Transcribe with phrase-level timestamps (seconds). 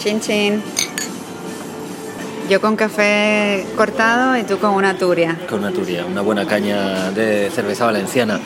[0.00, 0.62] Chin chin.
[2.48, 5.36] Yo con café cortado y tú con una turia.
[5.46, 8.40] Con una turia, una buena caña de cerveza valenciana.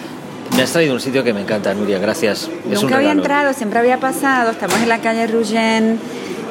[0.57, 2.51] Me has traído un sitio que me encanta, Nuria, gracias.
[2.69, 4.51] Es Nunca había entrado, siempre había pasado.
[4.51, 6.01] Estamos en la calle Ruggen,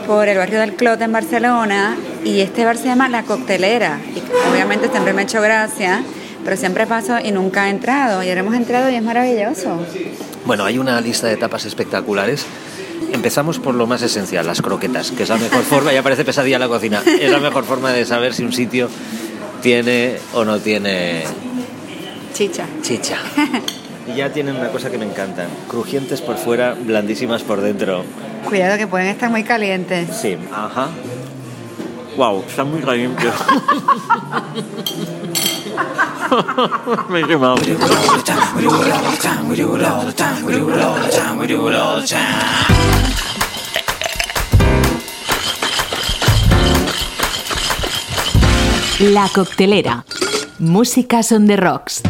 [0.08, 4.00] por el barrio del Clot en Barcelona, y este bar se llama La Coctelera.
[4.16, 6.02] Y obviamente siempre me ha hecho gracia,
[6.46, 8.24] pero siempre paso y nunca he entrado.
[8.24, 9.86] Y ahora hemos entrado y es maravilloso.
[10.46, 12.46] Bueno, hay una lista de tapas espectaculares.
[13.12, 16.60] Empezamos por lo más esencial, las croquetas, que es la mejor forma, ya parece pesadilla
[16.60, 18.90] la cocina, es la mejor forma de saber si un sitio
[19.62, 21.24] tiene o no tiene...
[22.34, 22.66] Chicha.
[22.82, 23.18] Chicha.
[24.06, 28.04] Y ya tienen una cosa que me encanta, crujientes por fuera, blandísimas por dentro.
[28.46, 30.10] Cuidado que pueden estar muy calientes.
[30.18, 30.90] Sí, ajá.
[32.18, 33.32] Wow, están muy calientes.
[37.10, 37.56] me he quemado.
[49.00, 50.06] La coctelera.
[50.60, 52.02] Música son de rocks.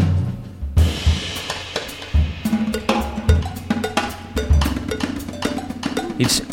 [6.19, 6.43] It's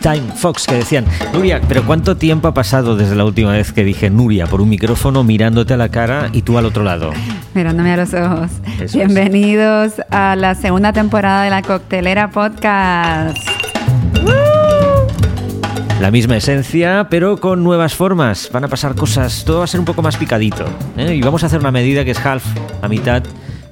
[0.00, 3.84] Showtime Fox, que decían, Nuria, pero ¿cuánto tiempo ha pasado desde la última vez que
[3.84, 7.12] dije Nuria por un micrófono mirándote a la cara y tú al otro lado?
[7.54, 8.50] Mirándome a los ojos.
[8.94, 13.36] Bienvenidos a la segunda temporada de la Coctelera Podcast.
[16.00, 18.48] La misma esencia, pero con nuevas formas.
[18.50, 20.64] Van a pasar cosas, todo va a ser un poco más picadito.
[20.96, 21.14] ¿eh?
[21.14, 22.44] Y vamos a hacer una medida que es half,
[22.80, 23.22] a mitad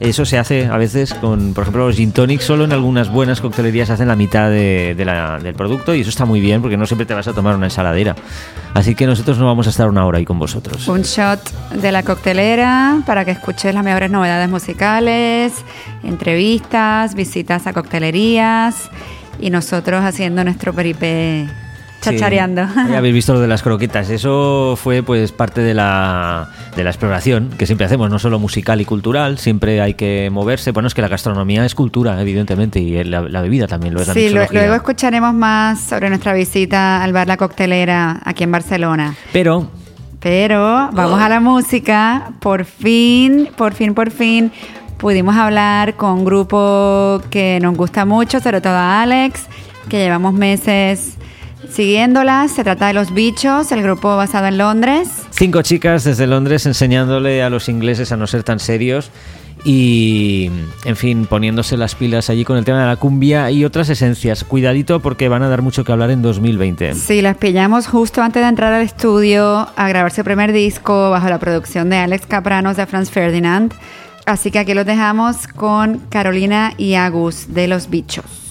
[0.01, 3.41] eso se hace a veces con, por ejemplo, los gin tonics, solo en algunas buenas
[3.41, 7.05] coctelerías hacen la mitad de, del producto y eso está muy bien porque no siempre
[7.05, 8.15] te vas a tomar una ensaladera.
[8.75, 10.87] Así que nosotros no vamos a estar una hora ahí con vosotros.
[10.87, 11.41] Un shot
[11.73, 15.53] de la coctelera para que escuches las mejores novedades musicales,
[16.05, 18.91] entrevistas, visitas a coctelerías
[19.41, 21.49] y nosotros haciendo nuestro peripé
[22.01, 22.67] chachareando.
[22.89, 24.11] Ya habéis visto lo de las croquetas.
[24.11, 28.81] Eso fue pues parte de la, de la exploración que siempre hacemos, no solo musical
[28.81, 30.73] y cultural, siempre hay que moverse.
[30.73, 34.09] Bueno, es que la gastronomía es cultura, evidentemente, y la, bebida también lo es.
[34.09, 39.15] Sí, luego escucharemos más sobre nuestra visita al bar La Coctelera aquí en Barcelona.
[39.33, 39.71] Pero...
[40.21, 42.33] Pero vamos a la música.
[42.41, 44.51] Por fin, por fin, por fin
[44.99, 49.47] pudimos hablar con un grupo que nos gusta mucho, sobre todo a Alex,
[49.89, 51.17] que llevamos meses
[51.71, 55.09] Siguiéndolas, se trata de Los Bichos, el grupo basado en Londres.
[55.31, 59.11] Cinco chicas desde Londres enseñándole a los ingleses a no ser tan serios
[59.65, 60.51] y,
[60.85, 64.45] en fin, poniéndose las pilas allí con el tema de la cumbia y otras esencias.
[64.45, 66.95] Cuidadito porque van a dar mucho que hablar en 2020.
[66.95, 71.29] Sí, las pillamos justo antes de entrar al estudio a grabar su primer disco bajo
[71.29, 73.75] la producción de Alex Capranos de Franz Ferdinand.
[74.27, 78.48] Así que aquí los dejamos con Carolina y Agus de Los Bichos.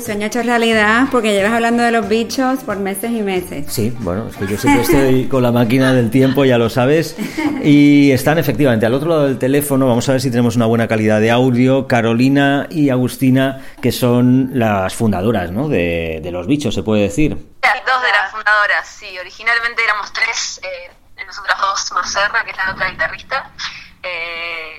[0.00, 3.66] Tu sueño hecho realidad porque llevas hablando de los bichos por meses y meses.
[3.68, 7.16] Sí, bueno, es que yo siempre estoy con la máquina del tiempo, ya lo sabes.
[7.62, 10.88] Y están efectivamente al otro lado del teléfono, vamos a ver si tenemos una buena
[10.88, 15.68] calidad de audio, Carolina y Agustina, que son las fundadoras ¿no?
[15.68, 17.34] de, los bichos, se puede decir.
[17.34, 20.90] Dos de las fundadoras, sí, originalmente éramos tres, eh,
[21.26, 23.50] nosotras dos más Serra, que es la otra guitarrista.
[24.02, 24.69] Eh,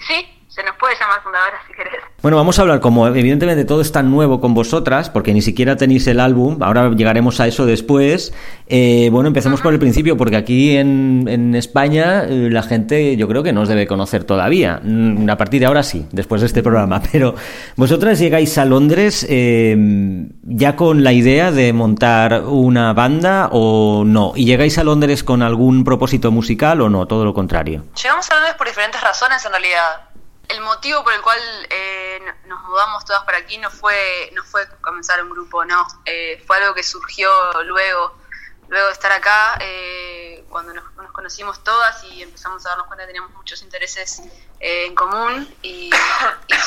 [0.62, 2.02] se nos puede llamar fundadora si querés.
[2.22, 5.76] Bueno, vamos a hablar, como evidentemente todo es tan nuevo con vosotras, porque ni siquiera
[5.76, 8.32] tenéis el álbum, ahora llegaremos a eso después.
[8.68, 13.28] Eh, bueno, empecemos por el principio, porque aquí en, en, España eh, la gente yo
[13.28, 14.80] creo que no os debe conocer todavía.
[14.84, 17.02] Mm, a partir de ahora sí, después de este programa.
[17.12, 17.34] Pero
[17.76, 19.76] vosotras llegáis a Londres eh,
[20.44, 24.34] ya con la idea de montar una banda o no.
[24.36, 27.08] ¿Y llegáis a Londres con algún propósito musical o no?
[27.08, 27.86] Todo lo contrario.
[28.02, 30.11] Llegamos a Londres por diferentes razones en realidad
[30.52, 31.40] el motivo por el cual
[31.70, 35.86] eh, nos mudamos todas para aquí no fue no fue comenzar un grupo, no.
[36.06, 37.30] Eh, fue algo que surgió
[37.64, 38.18] luego,
[38.68, 43.08] luego de estar acá, eh, cuando nos, conocimos todas y empezamos a darnos cuenta que
[43.08, 44.22] teníamos muchos intereses
[44.60, 45.90] en común y,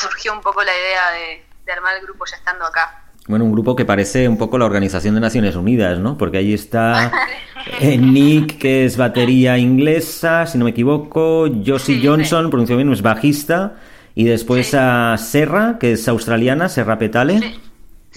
[0.01, 3.04] surgió un poco la idea de armar el grupo ya estando acá.
[3.27, 6.15] Bueno, un grupo que parece un poco la Organización de Naciones Unidas, ¿no?
[6.17, 7.11] Porque ahí está
[7.81, 13.01] eh, Nick, que es batería inglesa, si no me equivoco, Josie Johnson, pronuncio bien, es
[13.01, 13.77] bajista,
[14.13, 17.55] y después a Serra, que es australiana, Serra Petale.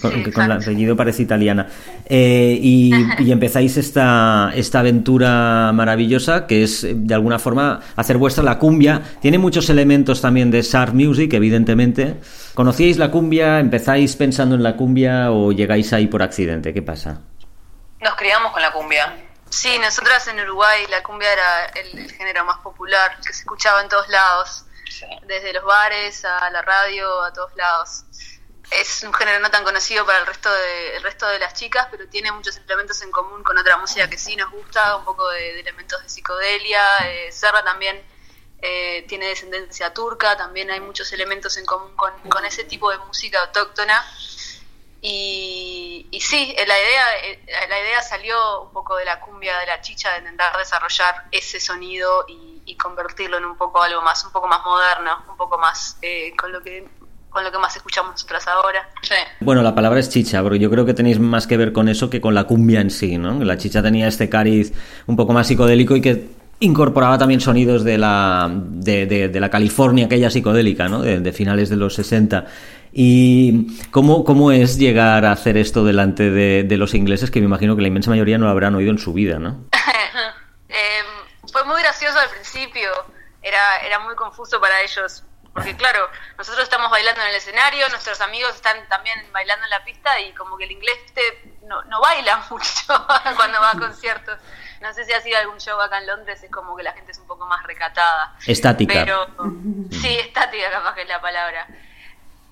[0.01, 1.67] Con, con el apellido parece italiana.
[2.05, 8.17] Eh, y, y empezáis esta, esta aventura maravillosa que es eh, de alguna forma hacer
[8.17, 9.01] vuestra la cumbia.
[9.21, 12.15] Tiene muchos elementos también de Sharp Music, evidentemente.
[12.53, 13.59] ¿Conocíais la cumbia?
[13.59, 16.73] ¿Empezáis pensando en la cumbia o llegáis ahí por accidente?
[16.73, 17.21] ¿Qué pasa?
[18.01, 19.13] Nos criamos con la cumbia.
[19.49, 23.81] Sí, nosotras en Uruguay la cumbia era el, el género más popular, que se escuchaba
[23.81, 25.05] en todos lados, Sí.
[25.27, 28.03] desde los bares a la radio, a todos lados.
[28.71, 31.87] Es un género no tan conocido para el resto de, el resto de las chicas,
[31.89, 35.27] pero tiene muchos elementos en común con otra música que sí nos gusta, un poco
[35.29, 36.81] de, elementos de psicodelia.
[37.05, 38.01] Eh, Serra también
[38.61, 42.97] eh, tiene descendencia turca, también hay muchos elementos en común con, con ese tipo de
[42.99, 44.05] música autóctona.
[45.01, 49.57] Y, y sí, eh, la idea, eh, la idea salió un poco de la cumbia,
[49.59, 54.01] de la chicha, de intentar desarrollar ese sonido y, y convertirlo en un poco algo
[54.01, 56.87] más, un poco más moderno, un poco más eh, con lo que
[57.29, 58.89] con lo que más escuchamos nosotras ahora.
[59.01, 59.13] Sí.
[59.39, 62.09] Bueno, la palabra es chicha, porque yo creo que tenéis más que ver con eso
[62.09, 63.43] que con la cumbia en sí, ¿no?
[63.43, 64.73] La chicha tenía este cariz
[65.07, 66.29] un poco más psicodélico y que
[66.61, 71.01] incorporaba también sonidos de la, de, de- de la California, aquella psicodélica, ¿no?
[71.01, 72.45] De, de finales de los 60.
[72.91, 77.45] ¿Y cómo, cómo es llegar a hacer esto delante de, de los ingleses, que me
[77.45, 79.65] imagino que la inmensa mayoría no lo habrán oído en su vida, ¿no?
[80.71, 81.01] Eh,
[81.51, 82.89] fue muy gracioso al principio,
[83.41, 85.23] era, era muy confuso para ellos,
[85.59, 89.83] porque claro, nosotros estamos bailando en el escenario, nuestros amigos están también bailando en la
[89.83, 91.21] pista y como que el inglés este
[91.63, 94.39] no, no baila mucho cuando va a conciertos.
[94.81, 97.11] No sé si ha sido algún show acá en Londres, es como que la gente
[97.11, 98.35] es un poco más recatada.
[98.45, 98.93] Estática.
[98.93, 99.27] Pero
[99.91, 101.67] sí, estática capaz que es la palabra.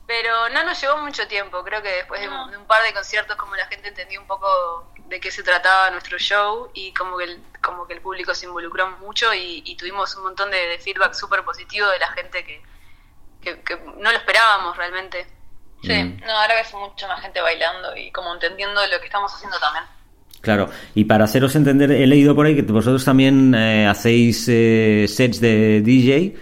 [0.05, 2.93] Pero no nos llevó mucho tiempo, creo que después de un, de un par de
[2.93, 7.17] conciertos como la gente entendió un poco de qué se trataba nuestro show y como
[7.17, 10.57] que el, como que el público se involucró mucho y, y tuvimos un montón de,
[10.57, 12.61] de feedback súper positivo de la gente que,
[13.55, 15.25] que, que no lo esperábamos realmente.
[15.83, 15.93] Sí.
[15.93, 16.21] Mm.
[16.25, 19.85] No, ahora ves mucha más gente bailando y como entendiendo lo que estamos haciendo también.
[20.41, 25.05] Claro, y para haceros entender, he leído por ahí que vosotros también eh, hacéis eh,
[25.07, 26.35] sets de DJ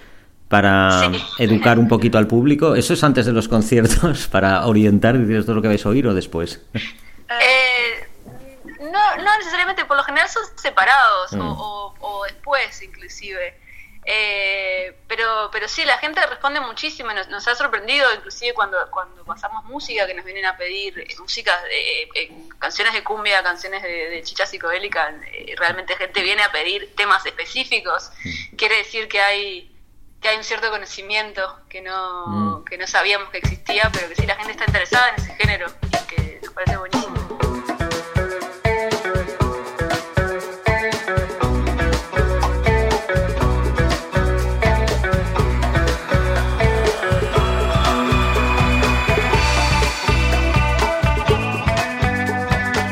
[0.49, 1.23] para Sí.
[1.39, 2.75] educar un poquito al público.
[2.75, 5.85] ¿Eso es antes de los conciertos para orientar y decir esto es lo que vais
[5.85, 6.61] a oír o después?
[7.27, 8.07] Eh,
[8.81, 11.39] no, no necesariamente, por lo general son separados Mm.
[11.41, 13.57] o, o- o después inclusive.
[14.07, 19.25] Eh, pero, pero sí, la gente responde muchísimo, nos, nos ha sorprendido inclusive cuando, cuando
[19.25, 23.81] pasamos música, que nos vienen a pedir eh, música, eh, eh, canciones de cumbia, canciones
[23.81, 28.11] de, de chicha psicodélica, eh, realmente gente viene a pedir temas específicos,
[28.55, 29.71] quiere decir que hay
[30.21, 32.65] que hay un cierto conocimiento que no, Mm.
[32.65, 35.67] que no sabíamos que existía, pero que sí la gente está interesada en ese género
[35.83, 37.14] y que nos parece buenísimo.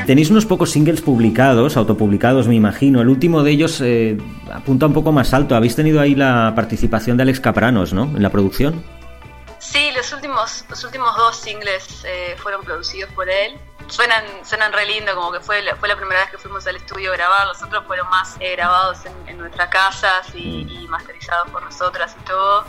[0.05, 3.01] Tenéis unos pocos singles publicados, autopublicados me imagino.
[3.01, 4.17] El último de ellos eh,
[4.51, 5.55] apunta un poco más alto.
[5.55, 8.03] Habéis tenido ahí la participación de Alex Capranos, ¿no?
[8.03, 8.83] En la producción.
[9.59, 13.53] Sí, los últimos, los últimos dos singles eh, fueron producidos por él.
[13.87, 16.75] Suenan, suenan re lindo, como que fue la, fue la primera vez que fuimos al
[16.75, 17.47] estudio a grabar.
[17.47, 22.15] Los otros fueron más eh, grabados en, en nuestras casas y, y masterizados por nosotras
[22.21, 22.65] y todo.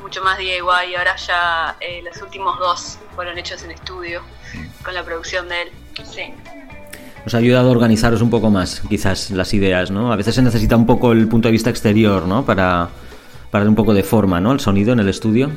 [0.00, 0.60] Mucho más DIY.
[0.90, 4.22] Y ahora ya eh, los últimos dos fueron hechos en estudio
[4.82, 5.72] con la producción de él.
[6.04, 6.32] Sí.
[7.26, 10.12] Os ha ayudado a organizaros un poco más, quizás, las ideas, ¿no?
[10.12, 12.44] A veces se necesita un poco el punto de vista exterior, ¿no?
[12.44, 12.88] Para,
[13.50, 14.52] para dar un poco de forma, ¿no?
[14.52, 15.50] El sonido en el estudio.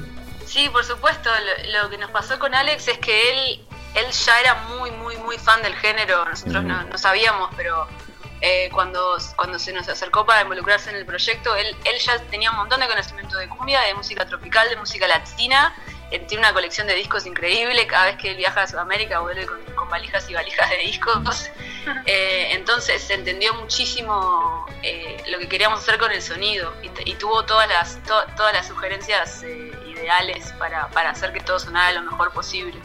[0.46, 1.30] Sí, por supuesto.
[1.30, 3.62] Lo, lo que nos pasó con Alex es que él,
[3.96, 6.26] él ya era muy, muy, muy fan del género.
[6.26, 7.88] Nosotros no, no sabíamos, pero
[8.42, 12.52] eh, cuando, cuando se nos acercó para involucrarse en el proyecto, él, él ya tenía
[12.52, 15.74] un montón de conocimiento de cumbia, de música tropical, de música latina.
[16.12, 17.88] Él tiene una colección de discos increíble.
[17.88, 21.50] Cada vez que él viaja a Sudamérica vuelve con, con valijas y valijas de discos.
[22.06, 27.16] Eh, entonces se entendió muchísimo eh, lo que queríamos hacer con el sonido y, y
[27.16, 31.92] tuvo todas las, to- todas las sugerencias eh, ideales para, para hacer que todo sonara
[32.00, 32.76] lo mejor posible.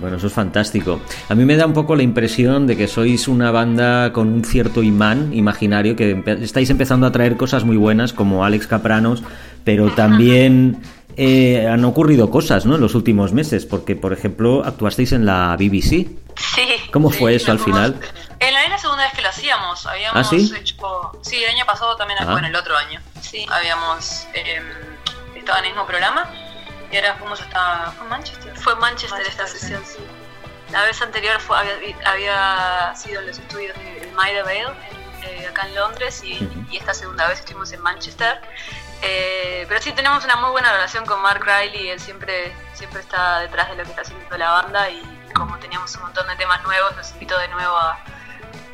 [0.00, 1.00] Bueno, eso es fantástico.
[1.28, 4.44] A mí me da un poco la impresión de que sois una banda con un
[4.44, 9.22] cierto imán imaginario, que empe- estáis empezando a traer cosas muy buenas como Alex Capranos,
[9.64, 10.82] pero también
[11.16, 12.74] eh, han ocurrido cosas ¿no?
[12.74, 16.08] en los últimos meses, porque por ejemplo actuasteis en la BBC.
[16.36, 16.68] Sí.
[16.92, 17.94] ¿Cómo Sí, fue eso al final?
[17.94, 19.86] fuimos- En la, era la segunda vez que lo hacíamos.
[19.86, 20.52] Habíamos ¿Ah, sí?
[20.58, 20.76] hecho.
[21.22, 22.30] Sí, el año pasado también, Ah.
[22.32, 23.00] bueno, el otro año.
[23.20, 24.60] Sí, habíamos eh,
[25.36, 26.28] estado en el mismo programa
[26.92, 27.92] y ahora fuimos hasta.
[27.98, 28.56] ¿Fue Manchester?
[28.56, 29.98] Fue Manchester esta sesión, sí.
[30.72, 34.94] La vez anterior fue, había, había sido en los estudios de Maida Vale, en-
[35.42, 38.40] eh, acá en Londres, y esta segunda vez estuvimos en Manchester.
[39.02, 43.40] Eh, pero sí tenemos una muy buena relación con Mark Riley, él siempre, siempre está
[43.40, 45.02] detrás de lo que está haciendo la banda y
[45.34, 47.98] como teníamos un montón de temas nuevos, nos invitó de nuevo a,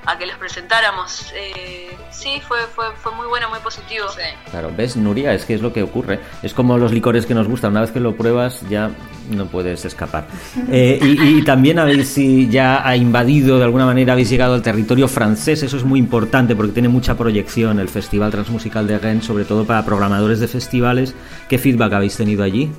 [0.06, 1.32] a que los presentáramos.
[1.34, 4.06] Eh, sí, fue, fue, fue muy bueno, muy positivo.
[4.50, 6.20] Claro, ves, Nuria, es que es lo que ocurre.
[6.42, 7.72] Es como los licores que nos gustan.
[7.72, 8.90] Una vez que lo pruebas, ya
[9.30, 10.26] no puedes escapar.
[10.72, 14.62] Eh, y, y también habéis si ya ha invadido, de alguna manera, habéis llegado al
[14.62, 15.62] territorio francés.
[15.62, 19.64] Eso es muy importante porque tiene mucha proyección el Festival Transmusical de Rennes, sobre todo
[19.66, 21.14] para programadores de festivales.
[21.48, 22.70] ¿Qué feedback habéis tenido allí?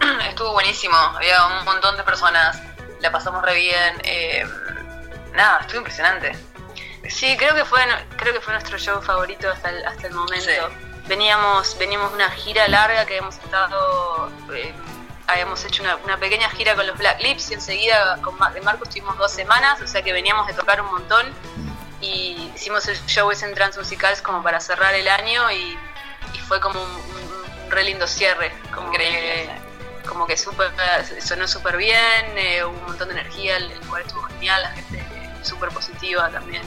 [0.28, 2.60] Estuvo buenísimo, había un montón de personas,
[3.00, 3.94] la pasamos re bien.
[4.04, 4.42] eh,
[5.34, 6.32] nada, estuvo impresionante.
[7.08, 7.80] Sí, creo que fue
[8.16, 10.44] creo que fue nuestro show favorito hasta el, hasta el momento.
[10.46, 10.76] Sí.
[11.08, 14.72] Veníamos veníamos de una gira larga que hemos estado eh,
[15.26, 18.60] habíamos hecho una, una pequeña gira con los Black Lips y enseguida con Ma- de
[18.60, 21.32] Marcos tuvimos dos semanas, o sea que veníamos de tocar un montón
[22.00, 25.76] y hicimos el show ese en Transmusicals como para cerrar el año y,
[26.34, 29.50] y fue como un, un- un re lindo cierre, como Increíble,
[30.02, 30.70] que, como que super,
[31.20, 34.70] sonó súper bien, eh, hubo un montón de energía, el, el lugar estuvo genial, la
[34.70, 35.02] gente
[35.44, 36.62] súper positiva también.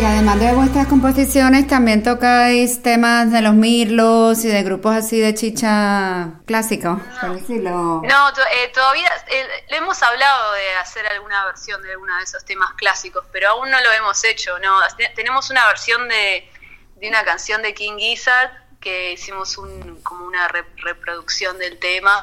[0.00, 5.20] Y además de vuestras composiciones, también tocáis temas de los mirlos y de grupos así
[5.20, 8.02] de chicha por decirlo.
[8.04, 12.24] No, to- eh, todavía eh, le hemos hablado de hacer alguna versión de alguno de
[12.24, 14.58] esos temas clásicos, pero aún no lo hemos hecho.
[14.58, 16.50] No, Te- tenemos una versión de,
[16.96, 18.50] de una canción de King Gizzard
[18.82, 22.22] que hicimos un, como una re- reproducción del tema,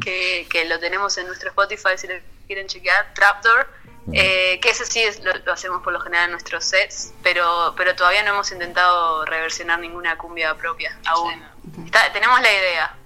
[0.00, 2.14] que, que lo tenemos en nuestro Spotify si lo
[2.46, 3.66] quieren chequear, Trapdoor.
[4.12, 7.74] eh, que ese sí es, lo, lo hacemos por lo general en nuestros sets, pero,
[7.76, 11.42] pero todavía no hemos intentado reversionar ninguna cumbia propia aún.
[11.86, 12.96] Está- tenemos la idea.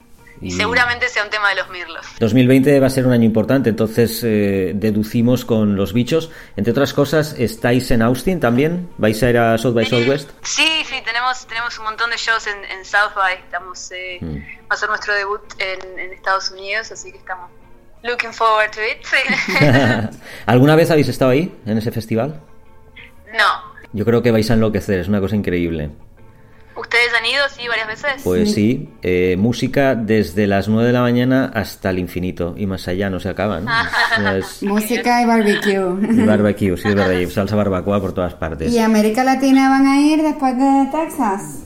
[0.40, 2.07] Y seguramente sea un tema de los mirlos.
[2.21, 6.30] 2020 va a ser un año importante, entonces eh, deducimos con los bichos.
[6.57, 8.88] Entre otras cosas, ¿estáis en Austin también?
[8.99, 10.30] ¿Vais a ir a South by Southwest?
[10.42, 13.35] Sí, sí, tenemos, tenemos un montón de shows en, en South by.
[13.35, 14.37] Estamos, eh, Mm.
[14.71, 17.50] Va a ser nuestro debut en, en Estados Unidos, así que estamos
[18.02, 19.04] looking forward to it.
[19.04, 20.18] Sí.
[20.47, 22.40] ¿Alguna vez habéis estado ahí, en ese festival?
[23.33, 23.78] no.
[23.95, 25.90] Yo creo que vais a enloquecer, es una cosa increíble.
[26.78, 28.23] ¿Ustedes han ido, sí, varias veces?
[28.23, 32.87] Pues sí, eh, música desde las 9 de la mañana hasta el infinito y más
[32.87, 33.66] allá, no se acaban.
[34.38, 35.73] Es, Música y barbecue.
[35.73, 38.73] y barbecue, sí, es verdad, y salsa barbacoa por todas partes.
[38.73, 41.64] ¿Y América Latina van a ir después de Texas?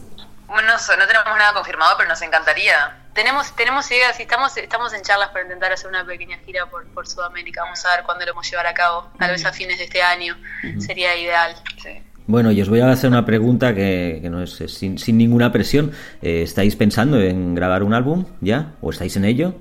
[0.49, 2.99] Bueno, no, sé, no tenemos nada confirmado, pero nos encantaría.
[3.13, 6.87] Tenemos, tenemos ideas, y estamos, estamos en charlas para intentar hacer una pequeña gira por,
[6.89, 7.63] por Sudamérica.
[7.65, 9.11] Vamos a ver cuándo lo vamos a llevar a cabo.
[9.19, 10.37] Tal vez a fines de este año.
[10.79, 11.55] Sería ideal.
[11.83, 12.03] Sí.
[12.27, 15.19] Bueno, y os voy a hacer una pregunta que, que no es, es sin, sin
[15.19, 15.93] ninguna presión.
[16.23, 18.73] Eh, ¿Estáis pensando en grabar un álbum ya?
[18.81, 19.55] ¿O estáis en ello?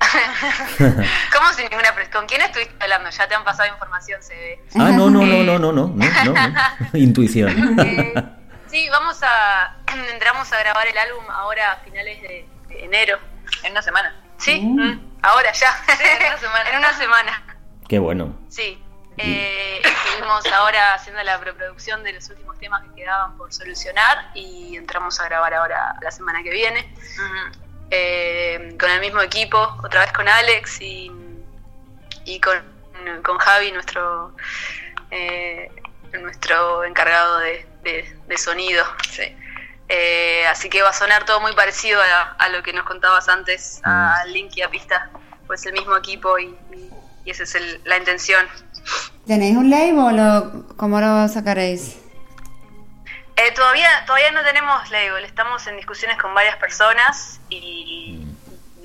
[0.78, 3.10] ¿Cómo sin ninguna pres- ¿Con quién estuviste hablando?
[3.10, 4.60] Ya te han pasado información, se ve.
[4.76, 5.94] Ah, no, no, no, no, no, no, no,
[6.24, 6.52] no, no.
[6.98, 7.78] Intuición.
[7.80, 8.14] Eh,
[8.68, 9.76] sí, vamos a.
[10.12, 13.18] Entramos a grabar el álbum ahora a finales de, de enero.
[13.64, 14.14] En una semana.
[14.38, 15.68] Sí, mm, ahora ya.
[15.88, 16.70] en una semana.
[16.72, 17.56] en una semana.
[17.88, 18.36] Qué bueno.
[18.48, 18.78] Sí.
[19.18, 24.76] Eh, estuvimos ahora haciendo la preproducción de los últimos temas que quedaban por solucionar y
[24.76, 26.94] entramos a grabar ahora la semana que viene.
[27.90, 31.10] Eh, con el mismo equipo, otra vez con Alex y,
[32.24, 32.62] y con,
[33.24, 34.34] con Javi, nuestro
[35.10, 35.70] eh,
[36.12, 38.84] nuestro encargado de, de- de sonido.
[39.10, 39.34] Sí.
[39.88, 43.28] Eh, así que va a sonar todo muy parecido a, a lo que nos contabas
[43.28, 45.08] antes, a Link y a Pista,
[45.46, 46.90] pues el mismo equipo y, y-
[47.24, 48.46] y esa es el- la intención.
[49.26, 51.98] ¿Tenéis un label o cómo lo sacaréis?
[53.36, 58.26] Eh, todavía, todavía no tenemos label, estamos en discusiones con varias personas y,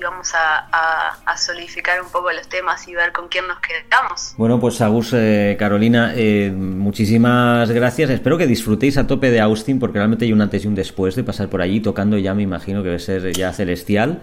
[0.02, 4.34] a, a- a solidificar un poco los temas y ver con quién nos quedamos.
[4.36, 8.10] Bueno, pues Agus, eh, Carolina, eh, muchísimas gracias.
[8.10, 11.14] Espero que disfrutéis a tope de Austin, porque realmente hay un antes y un después
[11.14, 14.20] de pasar por allí tocando ya, me imagino que debe ser ya celestial.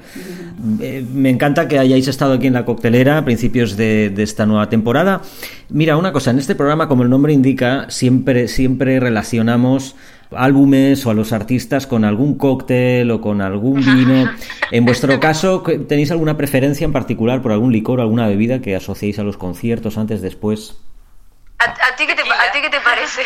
[0.79, 4.45] Eh, me encanta que hayáis estado aquí en la coctelera a principios de, de esta
[4.45, 5.21] nueva temporada.
[5.69, 9.95] Mira, una cosa, en este programa, como el nombre indica, siempre, siempre relacionamos
[10.35, 14.31] álbumes o a los artistas con algún cóctel o con algún vino.
[14.71, 18.75] En vuestro caso, ¿tenéis alguna preferencia en particular por algún licor o alguna bebida que
[18.75, 20.77] asociéis a los conciertos antes, después?
[21.59, 23.21] ¿A, a ti, qué te, ¿A ti qué te parece?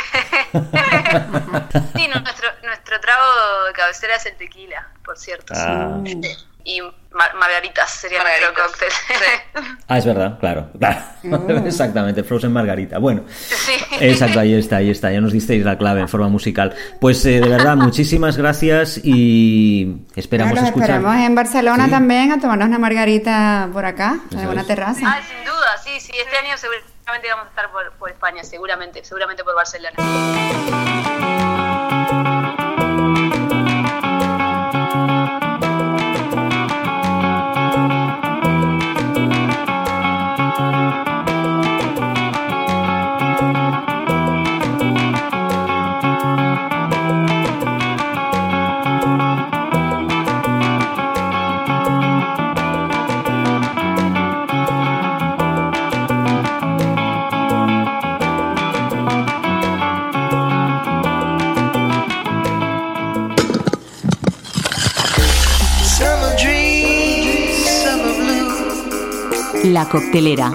[1.96, 3.24] sí, nuestro, nuestro trago
[3.68, 5.54] de cabecera es el tequila, por cierto.
[5.56, 6.02] Ah.
[6.68, 8.88] Y mar- margaritas sería nuestro cóctel.
[9.88, 11.00] Ah, es verdad, claro, claro.
[11.68, 12.98] Exactamente, Frozen Margarita.
[12.98, 13.74] Bueno, sí.
[14.00, 15.12] exacto, ahí está, ahí está.
[15.12, 16.74] Ya nos disteis la clave en forma musical.
[17.00, 20.90] Pues eh, de verdad, muchísimas gracias y esperamos Claro, escuchar.
[20.90, 21.92] esperamos en Barcelona Sí.
[21.92, 24.68] también a tomarnos una margarita por acá, en alguna es.
[24.68, 25.02] terraza.
[25.06, 26.12] Ah, sin duda, sí, sí.
[26.18, 29.94] Este año seguramente vamos a estar por, por España, seguramente, seguramente por Barcelona.
[69.76, 70.54] La coctelera.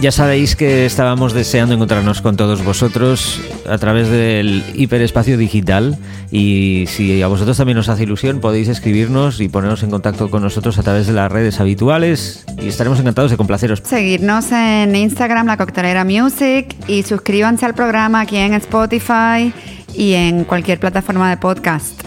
[0.00, 5.98] Ya sabéis que estábamos deseando encontrarnos con todos vosotros a través del hiperespacio digital
[6.30, 10.42] y si a vosotros también os hace ilusión podéis escribirnos y ponernos en contacto con
[10.44, 13.82] nosotros a través de las redes habituales y estaremos encantados de complaceros.
[13.84, 19.52] Seguirnos en Instagram, La Coctelera Music y suscríbanse al programa aquí en Spotify
[19.96, 22.00] y en cualquier plataforma de podcast.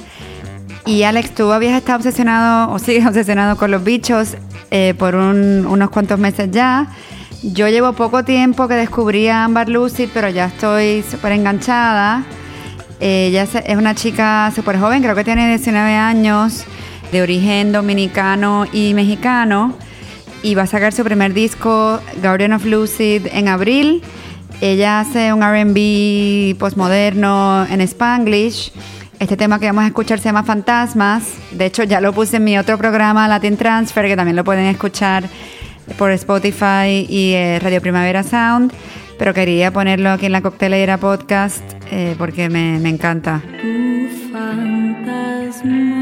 [0.86, 4.36] Y Alex, tú habías estado obsesionado o sigues obsesionado con los bichos
[4.72, 6.88] eh, por un- unos cuantos meses ya.
[7.44, 12.24] Yo llevo poco tiempo que descubrí a Amber Lucid, pero ya estoy súper enganchada.
[13.00, 16.66] Ella es una chica súper joven, creo que tiene 19 años,
[17.12, 19.74] de origen dominicano y mexicano.
[20.44, 24.04] Y va a sacar su primer disco, Guardian of Lucid, en abril.
[24.62, 28.72] Ella hace un RB postmoderno en Spanglish.
[29.18, 31.24] Este tema que vamos a escuchar se llama Fantasmas.
[31.50, 34.66] De hecho, ya lo puse en mi otro programa, Latin Transfer, que también lo pueden
[34.66, 35.24] escuchar
[35.98, 38.74] por Spotify y eh, Radio Primavera Sound.
[39.18, 43.42] Pero quería ponerlo aquí en la Coctelera Podcast eh, porque me, me encanta.
[43.62, 46.02] Tu fantasma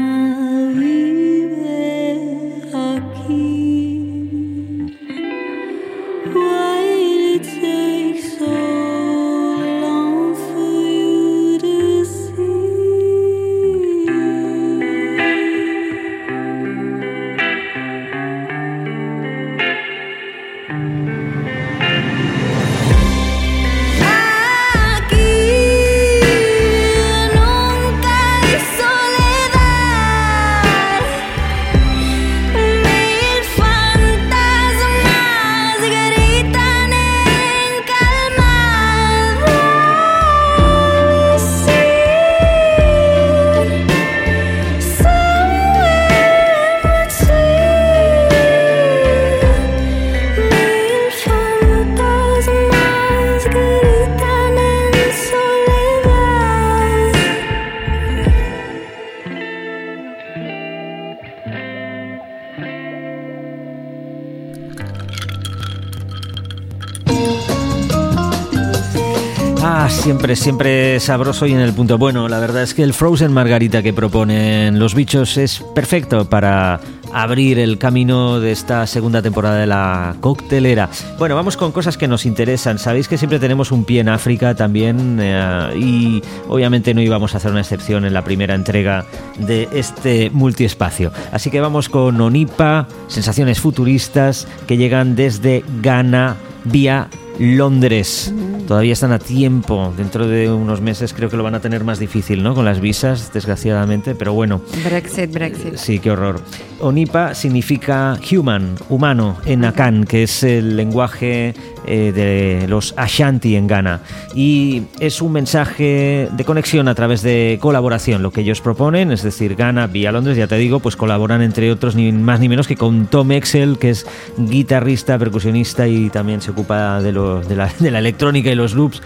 [70.10, 72.28] siempre, siempre sabroso y en el punto bueno.
[72.28, 76.80] La verdad es que el Frozen Margarita que proponen los bichos es perfecto para
[77.12, 80.90] abrir el camino de esta segunda temporada de la coctelera.
[81.16, 82.80] Bueno, vamos con cosas que nos interesan.
[82.80, 87.36] Sabéis que siempre tenemos un pie en África también eh, y obviamente no íbamos a
[87.36, 89.04] hacer una excepción en la primera entrega
[89.38, 91.12] de este multiespacio.
[91.30, 98.32] Así que vamos con Onipa, sensaciones futuristas que llegan desde Ghana vía Londres.
[98.66, 99.92] Todavía están a tiempo.
[99.96, 102.54] Dentro de unos meses creo que lo van a tener más difícil, ¿no?
[102.54, 104.14] Con las visas, desgraciadamente.
[104.14, 105.76] Pero bueno, Brexit, Brexit.
[105.76, 106.40] sí, qué horror.
[106.80, 111.54] Onipa significa human, humano, en Akan, que es el lenguaje
[111.86, 114.00] eh, de los Ashanti en Ghana.
[114.34, 119.22] Y es un mensaje de conexión a través de colaboración, lo que ellos proponen, es
[119.22, 122.68] decir, Ghana vía Londres, ya te digo, pues colaboran entre otros ni más ni menos
[122.68, 127.56] que con Tom Excel, que es guitarrista, percusionista y también se ocupa de, lo- de
[127.56, 129.00] la, de la electrónica y los loops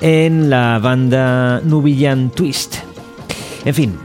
[0.00, 2.76] en la banda Nubian Twist.
[3.64, 3.96] En fin,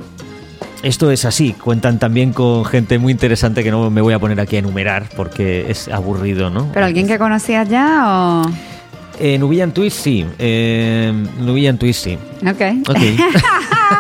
[0.84, 4.39] esto es así, cuentan también con gente muy interesante que no me voy a poner
[4.39, 6.69] aquí a enumerar porque es aburrido, ¿no?
[6.74, 8.52] ¿Pero alguien que conocías ya o...?
[9.22, 12.17] Eh, Nubian Twist sí, eh, Nubian Twist sí.
[12.48, 12.88] Ok.
[12.89, 12.98] Ok.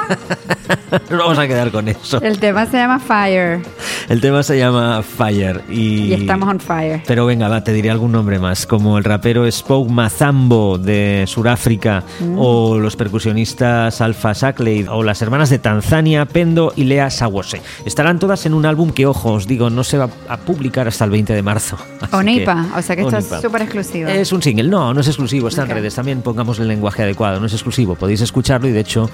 [1.09, 2.21] Nos vamos a quedar con eso.
[2.21, 3.61] El tema se llama Fire
[4.07, 6.05] El tema se llama Fire y...
[6.05, 7.01] y estamos on fire.
[7.05, 12.03] Pero venga, va, te diré algún nombre más, como el rapero Spoke Mazambo de Sudáfrica,
[12.37, 17.61] o los percusionistas Alpha Sackley, o las hermanas de Tanzania, Pendo y Lea Sawose.
[17.85, 21.05] Estarán todas en un álbum que, ojo, os digo, no se va a publicar hasta
[21.05, 21.77] el 20 de marzo.
[22.11, 23.35] Onipa, que- o sea que esto Onipa.
[23.37, 24.09] es súper exclusivo.
[24.09, 25.69] Es un single, no, no es exclusivo, está Ok.
[25.69, 25.95] en redes.
[25.95, 27.95] También pongamos el lenguaje adecuado, no es exclusivo.
[27.95, 29.09] Podéis escucharlo y de hecho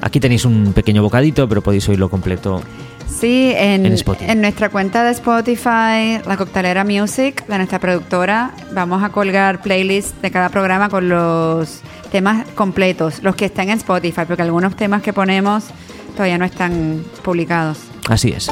[0.00, 2.62] aquí tenéis un pequeño bocadito, pero podéis oírlo completo.
[3.08, 4.30] Sí, en, En Spotify.
[4.30, 10.14] en nuestra cuenta de Spotify, La Coctelera Music, de nuestra productora, vamos a colgar playlists
[10.22, 11.80] de cada programa con los
[12.12, 15.64] temas completos, los que están en Spotify, porque algunos temas que ponemos
[16.14, 17.78] todavía no están publicados.
[18.08, 18.50] Así es.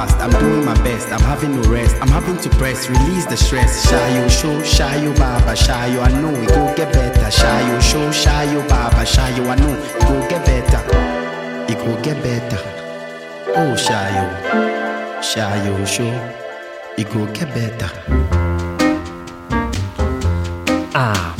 [0.00, 0.16] Fast.
[0.20, 1.96] I'm doing my best, I'm having no rest.
[2.00, 3.88] I'm having to press, release the stress.
[3.88, 7.30] Shy you show, shy you baba, shy you I know it go get better.
[7.30, 10.82] Shy you show, shy you baba, shy you I know it go get better.
[11.70, 12.60] It go get better.
[13.56, 14.08] Oh shy
[15.66, 16.12] you show,
[16.96, 17.90] it go get better.
[20.94, 21.34] Ah,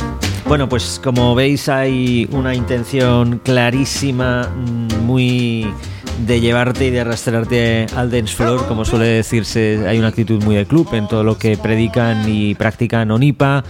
[0.45, 5.73] bueno, pues como veis hay una intención clarísima, mm, muy
[6.25, 10.55] de llevarte y de arrastrarte al dance floor, como suele decirse, hay una actitud muy
[10.55, 13.63] de club en todo lo que predican y practican Onipa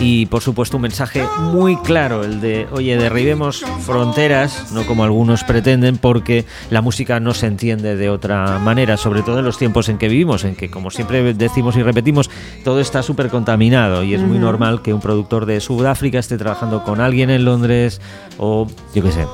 [0.00, 5.44] y por supuesto un mensaje muy claro, el de, oye, derribemos fronteras, no como algunos
[5.44, 9.88] pretenden, porque la música no se entiende de otra manera, sobre todo en los tiempos
[9.88, 12.30] en que vivimos, en que como siempre decimos y repetimos,
[12.64, 16.84] todo está súper contaminado y es muy normal que un productor de Sudáfrica esté trabajando
[16.84, 18.00] con alguien en Londres
[18.38, 19.26] o yo qué sé,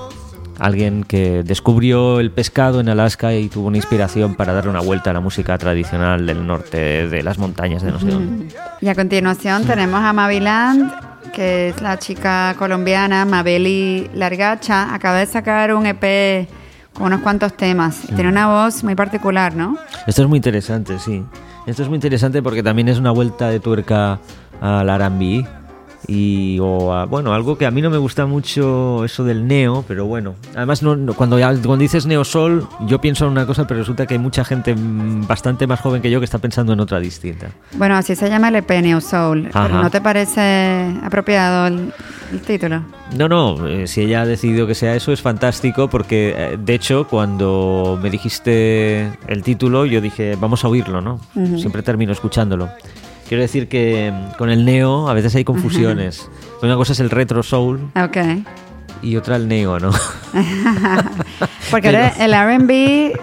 [0.59, 5.11] alguien que descubrió el pescado en Alaska y tuvo una inspiración para darle una vuelta
[5.11, 8.49] a la música tradicional del norte de las montañas de no sé dónde.
[8.81, 10.93] Y a continuación tenemos a Maviland,
[11.33, 14.95] que es la chica colombiana, Mabeli Largacha.
[14.95, 16.49] Acaba de sacar un EP
[16.93, 18.03] con unos cuantos temas.
[18.15, 19.77] Tiene una voz muy particular, ¿no?
[20.07, 21.25] Esto es muy interesante, sí.
[21.67, 24.21] Esto es muy interesante porque también es una vuelta de tuerca
[24.61, 25.64] al R&B
[26.07, 29.85] y o a- bueno algo que a mí no me gusta mucho eso del neo
[29.89, 33.67] pero bueno además no, no- cuando cuando dices neo sol yo pienso en una cosa
[33.67, 36.81] pero resulta que hay mucha gente bastante más joven que yo que está pensando en
[36.81, 39.49] otra distinta Bueno, así se llama el EP Neo Soul.
[39.53, 39.67] Ajá.
[39.69, 41.93] Pero ¿no te parece apropiado el,
[42.33, 42.83] el título?
[43.17, 46.75] No, no, eh, si ella ha decidido que sea eso es fantástico porque eh, de
[46.75, 51.21] hecho cuando me dijiste el título yo dije vamos a oírlo, ¿no?
[51.57, 52.69] Siempre termino escuchándolo.
[53.29, 56.29] Quiero decir que mm, con el neo a veces hay confusiones.
[56.63, 58.17] Una cosa es el retro soul Ok.
[59.03, 59.91] y otra el neo, ¿no?
[61.71, 63.19] Porque Pero- ahora el RB,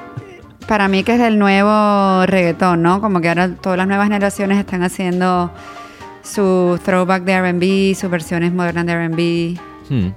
[0.67, 3.01] para mí que es el nuevo reggaetón, ¿no?
[3.01, 5.51] Como que ahora todas las nuevas generaciones están haciendo
[6.23, 9.59] su throwback de RB, sus versiones modernas de RB.
[9.89, 10.13] Hmm.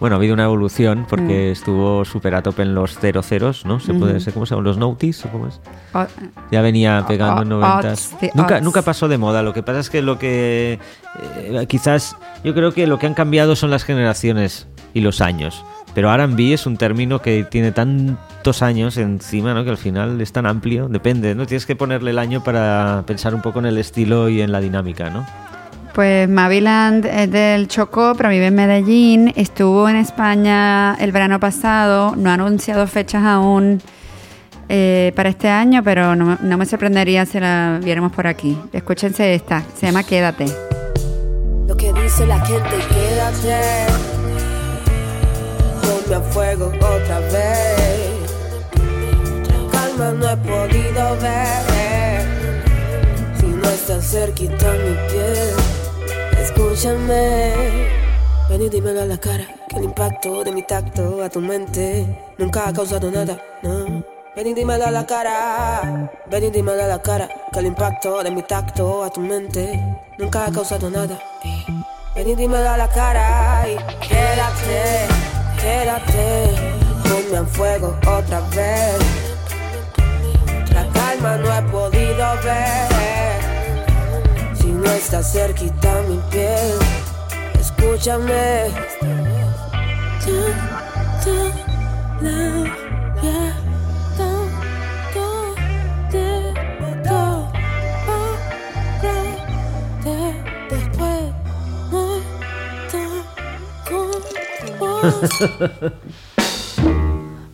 [0.00, 3.80] Bueno, ha habido una evolución porque estuvo súper a tope en los cero ceros, ¿no?
[3.80, 4.64] Se puede ser, ¿cómo se llaman?
[4.64, 5.60] ¿Los notis o cómo es?
[5.92, 6.06] O-
[6.52, 8.12] Ya venía pegando en O- noventas.
[8.12, 9.42] odds, the Nunca, nunca pasó de moda.
[9.42, 10.78] Lo que pasa es que lo que
[11.38, 15.64] eh, quizás yo creo que lo que han cambiado son las generaciones y los años.
[15.94, 19.64] Pero R&B es un término que tiene tantos años encima, ¿no?
[19.64, 20.86] Que al final es tan amplio.
[20.88, 21.44] Depende, ¿no?
[21.46, 24.60] Tienes que ponerle el año para pensar un poco en el estilo y en la
[24.60, 25.26] dinámica, ¿no?
[25.98, 29.32] Pues Maviland es del Chocó, pero vive en Medellín.
[29.34, 32.14] Estuvo en España el verano pasado.
[32.14, 33.82] No ha anunciado fechas aún
[34.68, 38.56] eh, para este año, pero no, no me sorprendería si la viéramos por aquí.
[38.72, 39.64] Escúchense esta.
[39.76, 40.46] Se llama Quédate.
[41.66, 43.86] Lo que dice la gente, quédate.
[45.82, 48.12] Ponme a fuego otra vez.
[49.72, 52.22] Calma, no he podido ver.
[53.40, 55.57] Si no estás cerquita mi piel,
[56.78, 57.88] escúchame.
[58.48, 59.46] Ven y dímelo a la cara.
[59.68, 62.06] Que el impacto de mi tacto a tu mente
[62.38, 64.04] nunca ha causado nada, no.
[64.36, 66.10] Ven y dímelo a la cara.
[66.30, 67.28] Ven y dímelo a la cara.
[67.52, 69.80] Que el impacto de mi tacto a tu mente
[70.18, 71.18] nunca ha causado nada.
[72.14, 75.06] Ven y dímelo a la cara y quédate,
[75.60, 76.50] quédate,
[77.02, 78.98] ponme a fuego otra vez.
[80.72, 82.97] La calma no he podido ver.
[84.88, 86.78] No estás cerquita mi piel,
[87.60, 88.70] escúchame.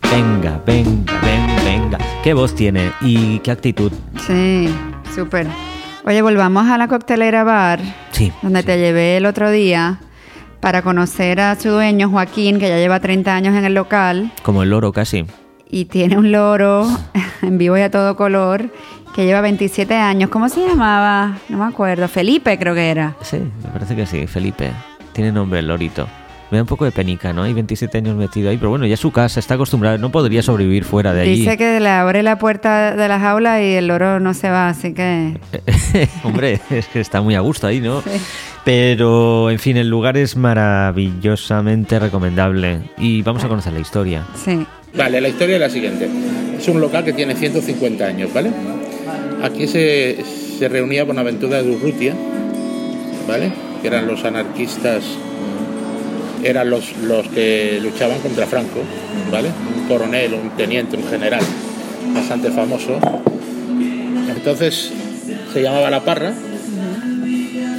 [0.09, 1.97] Venga, venga, venga, venga.
[2.23, 3.91] ¿Qué voz tiene y qué actitud?
[4.25, 4.73] Sí,
[5.13, 5.47] súper.
[6.05, 7.79] Oye, volvamos a la coctelera bar,
[8.11, 8.31] Sí.
[8.41, 9.99] donde te llevé el otro día
[10.59, 14.63] para conocer a su dueño, Joaquín, que ya lleva 30 años en el local Como
[14.63, 15.25] el loro casi.
[15.69, 16.87] y tiene un loro
[17.41, 18.69] en vivo y a todo color
[19.15, 20.29] que lleva 27 años.
[20.29, 21.37] ¿Cómo se llamaba?
[21.49, 22.07] No me acuerdo.
[22.07, 23.15] Felipe creo que era.
[23.21, 24.71] Sí, me parece que sí, Felipe.
[25.13, 26.07] Tiene nombre el lorito.
[26.51, 27.43] Me da un poco de penica, ¿no?
[27.43, 30.43] Hay 27 años metido ahí, pero bueno, ya es su casa, está acostumbrado, no podría
[30.43, 31.37] sobrevivir fuera de allí.
[31.37, 34.69] Dice que le abre la puerta de la jaula y el loro no se va,
[34.69, 35.39] así que...
[36.23, 38.03] Hombre, es que está muy a gusto ahí, ¿no?
[38.63, 44.23] Pero, en fin, el lugar es maravillosamente recomendable y vamos a conocer la historia.
[44.35, 44.65] Sí.
[44.95, 46.09] Vale, la historia es la siguiente.
[46.57, 48.51] Es un local que tiene 150 años, ¿vale?
[49.43, 50.23] Aquí se,
[50.57, 52.15] se reunía Bonaventura de Urrutia,
[53.27, 53.51] ¿vale?
[53.81, 55.03] Que eran los anarquistas
[56.45, 58.81] eran los, los que luchaban contra Franco,
[59.31, 59.49] ¿vale?
[59.75, 61.41] Un coronel, un teniente, un general
[62.13, 62.99] bastante famoso.
[64.29, 64.91] Entonces
[65.51, 66.33] se llamaba La Parra.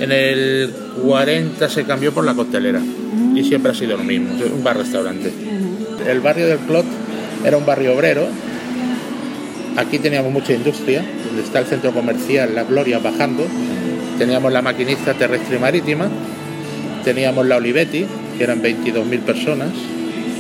[0.01, 2.81] En el 40 se cambió por La Costelera
[3.37, 5.33] y siempre ha sido lo mismo, un bar-restaurante.
[6.07, 6.85] El barrio del Clot
[7.45, 8.27] era un barrio obrero.
[9.77, 13.47] Aquí teníamos mucha industria, donde está el centro comercial La Gloria bajando.
[14.19, 16.09] Teníamos la maquinista terrestre y marítima.
[17.05, 19.69] Teníamos la Olivetti, que eran 22.000 personas.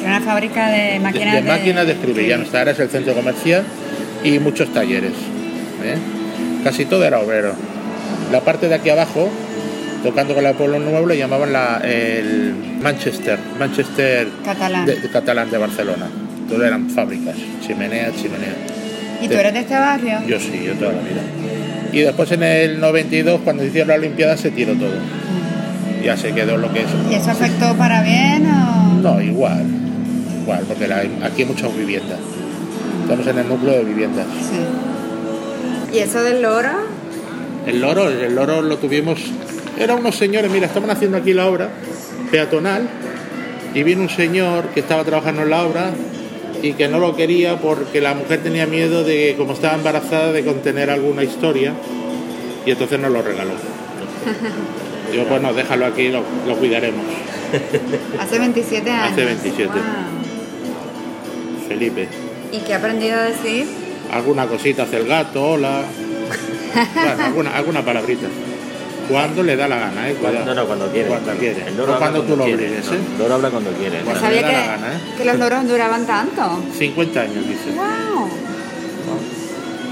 [0.00, 2.88] Era una fábrica de máquinas de máquinas de escribir, ya no está, ahora es el
[2.88, 3.64] centro comercial
[4.22, 5.12] y muchos talleres.
[5.85, 5.96] ¿eh?
[6.64, 7.54] Casi todo era obrero.
[8.30, 9.28] La parte de aquí abajo,
[10.02, 14.87] tocando con la Pueblo Nuevo, le llamaban la, el Manchester, Manchester Catalán.
[14.87, 16.06] de, de catalán de Barcelona.
[16.48, 17.35] Todo eran fábricas,
[17.66, 18.54] chimenea, chimenea.
[19.20, 20.20] ¿Y tú eres de este barrio?
[20.26, 21.22] Yo sí, yo toda la vida.
[21.92, 24.98] Y después en el 92, cuando hicieron la Olimpiada, se tiró todo.
[26.07, 26.87] Ya se quedó lo que es.
[27.11, 29.01] ¿Y eso afectó para bien o...?
[29.03, 29.64] No, igual.
[30.42, 32.21] Igual, porque la- aquí hay muchas viviendas.
[33.03, 34.27] Estamos en el núcleo de viviendas.
[35.92, 36.69] ¿Y eso del loro?
[37.66, 39.19] El loro, el loro lo tuvimos.
[39.77, 41.71] Eran unos señores, mira, estaban haciendo aquí la obra
[42.31, 42.88] peatonal
[43.75, 45.90] y vino un señor que estaba trabajando en la obra
[46.62, 50.45] y que no lo quería porque la mujer tenía miedo de, como estaba embarazada, de
[50.45, 51.73] contener alguna historia
[52.64, 53.55] y entonces nos lo regaló.
[55.11, 57.05] Digo, pues no, déjalo aquí, lo, lo cuidaremos.
[58.21, 59.12] Hace 27 años.
[59.12, 59.73] Hace 27.
[59.73, 59.81] Wow.
[61.69, 62.09] Felipe.
[62.53, 63.66] ¿Y qué ha aprendido a decir?
[64.12, 65.83] Alguna cosita hace el gato, hola.
[66.95, 68.27] Bueno, alguna, alguna palabrita.
[69.09, 70.14] Cuando le da la gana, ¿eh?
[70.14, 70.47] Cuidado.
[70.47, 71.09] No, no, cuando quiere.
[71.09, 71.69] Cuando quiere.
[71.69, 72.99] El loro habla cuando tú lo quiere, obligues, no, ¿eh?
[73.12, 74.03] El loro habla cuando quiere.
[74.03, 74.99] Bueno, sabía le da la que, gana, ¿eh?
[75.16, 76.62] que los loros duraban tanto.
[76.77, 77.71] 50 años, dice.
[77.71, 78.29] Wow.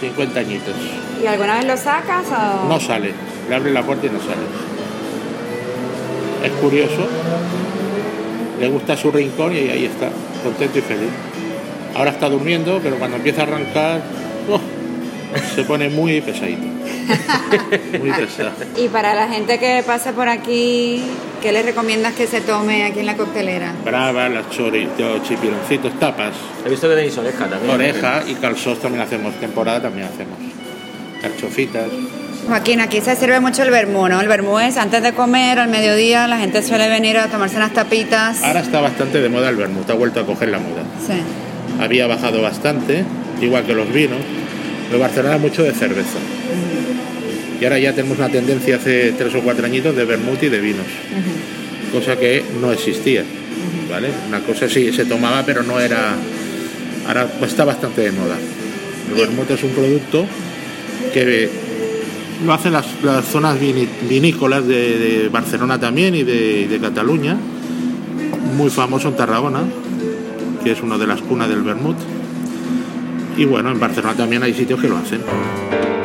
[0.01, 0.75] 50 añitos.
[1.23, 2.69] ¿Y alguna vez lo sacas o...?
[2.69, 3.13] No sale.
[3.49, 4.74] Le abre la puerta y no sale.
[6.45, 7.07] Es curioso.
[8.61, 10.11] Le gusta su rincón y ahí está,
[10.43, 11.11] contento y feliz.
[11.95, 14.01] Ahora está durmiendo, pero cuando empieza a arrancar,
[14.51, 14.61] ¡oh!
[15.55, 16.63] se pone muy pesadito.
[18.01, 18.53] muy pesado.
[18.77, 21.03] Y para la gente que pase por aquí,
[21.43, 23.73] ¿qué le recomiendas que se tome aquí en la coctelera?
[23.85, 27.75] Brava, las choritos, chipironcitos, tapas, He visto que tenéis oreja también.
[27.75, 30.39] oreja y calzós también hacemos, temporada también hacemos.
[31.21, 31.89] Carchofitas.
[32.47, 34.21] Joaquín, aquí se sirve mucho el vermú, ¿no?
[34.21, 37.73] El vermú es antes de comer, al mediodía, la gente suele venir a tomarse unas
[37.73, 38.43] tapitas.
[38.43, 40.83] Ahora está bastante de moda el vermut, ha vuelto a coger la moda.
[41.07, 41.15] Sí.
[41.83, 43.05] Había bajado bastante,
[43.41, 44.19] igual que los vinos.
[44.89, 46.19] Pero Barcelona mucho de cerveza.
[47.61, 50.61] Y ahora ya tenemos una tendencia hace tres o cuatro añitos de vermut y de
[50.61, 50.87] vinos.
[51.93, 53.25] Cosa que no existía.
[53.91, 54.09] ¿Vale?
[54.29, 56.15] Una cosa sí, se tomaba, pero no era.
[57.07, 58.37] Ahora está bastante de moda.
[59.09, 60.27] El vermut es un producto
[61.13, 61.49] que
[62.45, 67.37] lo hacen las, las zonas vinícolas de, Barcelona también y de, de Cataluña.
[68.57, 69.63] Muy famoso en Tarragona,
[70.63, 71.97] que es una de las cunas del vermut.
[73.37, 75.21] Y bueno, en Barcelona también hay sitios que lo hacen.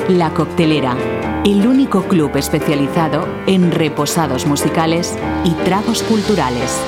[0.09, 0.95] La Coctelera,
[1.45, 6.81] el único club especializado en reposados musicales y tragos culturales.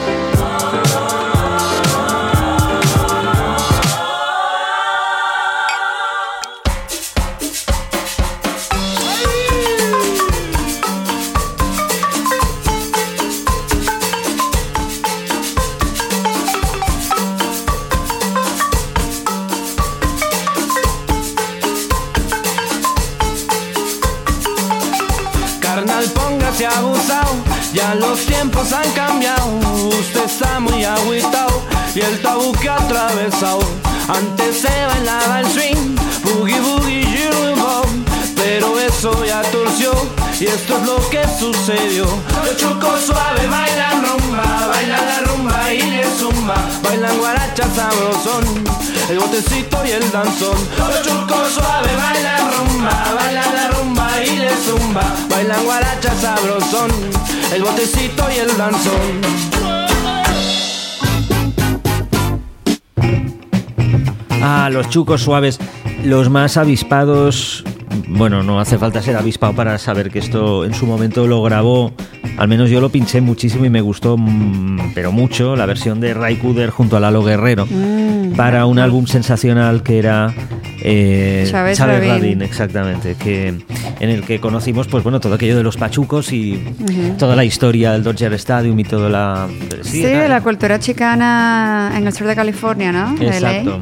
[34.13, 37.87] Antes se bailaba el swing, boogie boogie, jill bob,
[38.35, 39.93] pero eso ya torció
[40.37, 42.03] y esto es lo que sucedió.
[42.43, 48.43] Los chucos suave bailan rumba, bailan la rumba y le zumba, bailan guaracha sabrosón,
[49.09, 50.57] el botecito y el danzón.
[50.77, 56.91] Los chucos suave bailan rumba, bailan la rumba y le zumba, bailan guaracha sabrosón,
[57.53, 59.60] el botecito y el danzón.
[64.41, 65.59] Ah, los chucos suaves,
[66.03, 67.63] los más avispados.
[68.07, 71.93] Bueno, no hace falta ser avispado para saber que esto en su momento lo grabó.
[72.37, 76.13] Al menos yo lo pinché muchísimo y me gustó, mm, pero mucho, la versión de
[76.13, 77.67] Ray Cooder junto a Lalo Guerrero
[78.35, 80.33] para un álbum sensacional que era
[80.83, 81.79] eh, Chávez.
[81.79, 83.49] Rabin, exactamente, que
[83.99, 86.59] en el que conocimos, pues bueno, todo aquello de los pachucos y
[87.19, 89.47] toda la historia del Dodger Stadium y toda la
[89.83, 93.13] Sí, de la cultura chicana en el sur de California, ¿no?
[93.15, 93.27] De.
[93.27, 93.81] Exacto.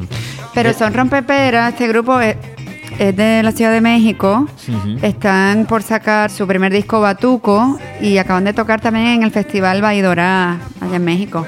[0.54, 2.36] Pero son rompeperas, este grupo es,
[2.98, 4.46] es de la Ciudad de México.
[5.02, 9.80] Están por sacar su primer disco Batuco y acaban de tocar también en el Festival
[9.80, 11.46] Baidora allá en México.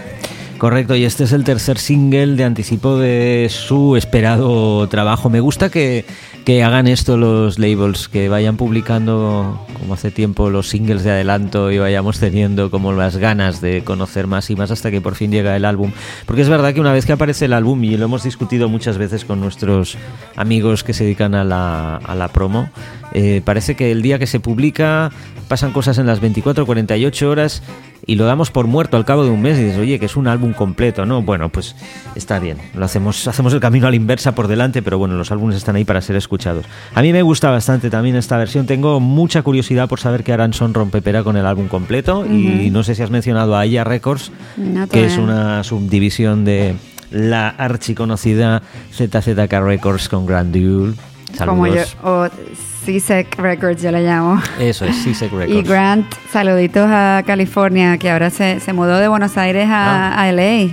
[0.63, 5.29] Correcto, y este es el tercer single de anticipo de su esperado trabajo.
[5.29, 6.05] Me gusta que,
[6.45, 11.71] que hagan esto los labels, que vayan publicando como hace tiempo los singles de adelanto
[11.71, 15.31] y vayamos teniendo como las ganas de conocer más y más hasta que por fin
[15.31, 15.93] llega el álbum.
[16.27, 18.99] Porque es verdad que una vez que aparece el álbum, y lo hemos discutido muchas
[18.99, 19.97] veces con nuestros
[20.37, 22.71] amigos que se dedican a la, a la promo,
[23.13, 25.11] eh, parece que el día que se publica
[25.49, 27.63] pasan cosas en las 24 48 horas
[28.07, 30.17] y lo damos por muerto al cabo de un mes y dices, oye, que es
[30.17, 31.23] un álbum completo, ¿no?
[31.23, 31.77] Bueno, pues
[32.15, 35.31] está bien, lo hacemos, hacemos el camino a la inversa por delante, pero bueno, los
[35.31, 36.67] álbumes están ahí para ser escuchados.
[36.95, 40.53] A mí me gusta bastante también esta versión, tengo mucha curiosidad por saber qué harán
[40.53, 44.33] Son Rompepera con el álbum completo y no sé si has mencionado a Aya Records,
[44.57, 46.75] No, que es una subdivisión de
[47.11, 48.63] la archiconocida
[48.93, 50.95] ZZK Records con Grand Duel.
[51.39, 52.72] Como yo, Saludos.
[52.85, 54.41] CSEC Records yo le llamo.
[54.59, 55.51] Eso es, CSEC Records.
[55.51, 60.23] Y Grant, saluditos a California, que ahora se, se mudó de Buenos Aires a, Ah.
[60.23, 60.69] a LA.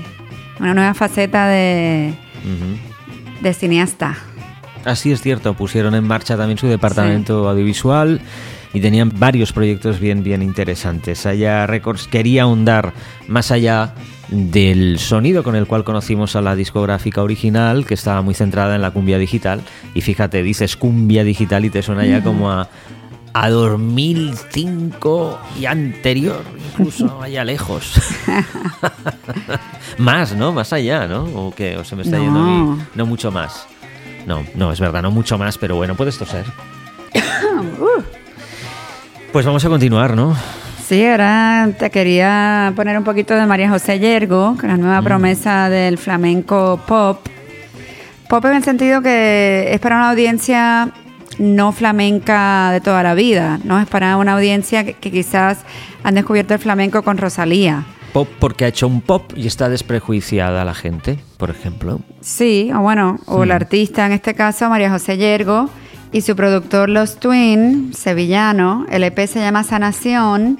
[0.59, 2.13] Una nueva faceta de,
[3.41, 4.17] de cineasta.
[4.85, 8.19] Así es cierto, pusieron en marcha también su departamento audiovisual
[8.73, 11.25] y tenían varios proyectos bien, bien interesantes.
[11.25, 12.93] Allá Records quería ahondar
[13.27, 13.93] más allá
[14.31, 18.81] del sonido con el cual conocimos a la discográfica original, que estaba muy centrada en
[18.81, 19.61] la cumbia digital.
[19.95, 22.69] Y fíjate, dices cumbia digital y te suena ya como a,
[23.33, 27.93] a 2005 y anterior, incluso allá lejos.
[29.97, 30.51] más, ¿no?
[30.53, 31.23] Más allá, ¿no?
[31.23, 31.77] ¿O qué?
[31.77, 32.23] ¿O se me está No.
[32.23, 32.81] yendo a mí?
[32.95, 33.65] No mucho más.
[34.27, 36.45] No, no, es verdad, no mucho más, pero bueno, puedes toser.
[39.31, 40.35] Pues vamos a continuar, ¿no?
[40.89, 44.81] Sí, ahora te quería poner un poquito de María José Yergo, la Mm.
[44.81, 47.19] nueva promesa del flamenco pop.
[48.27, 50.89] Pop en el sentido que es para una audiencia
[51.37, 53.79] no flamenca de toda la vida, ¿no?
[53.79, 55.59] Es para una audiencia que, que quizás
[56.03, 57.85] han descubierto el flamenco con Rosalía.
[58.11, 61.99] Pop porque ha hecho un pop y está desprejuiciada la gente, por ejemplo.
[62.21, 65.69] Sí, o bueno, o el artista en este caso, María José Yergo,
[66.11, 68.87] y su productor Los Twin, sevillano.
[68.89, 70.57] El EP se llama Sanación.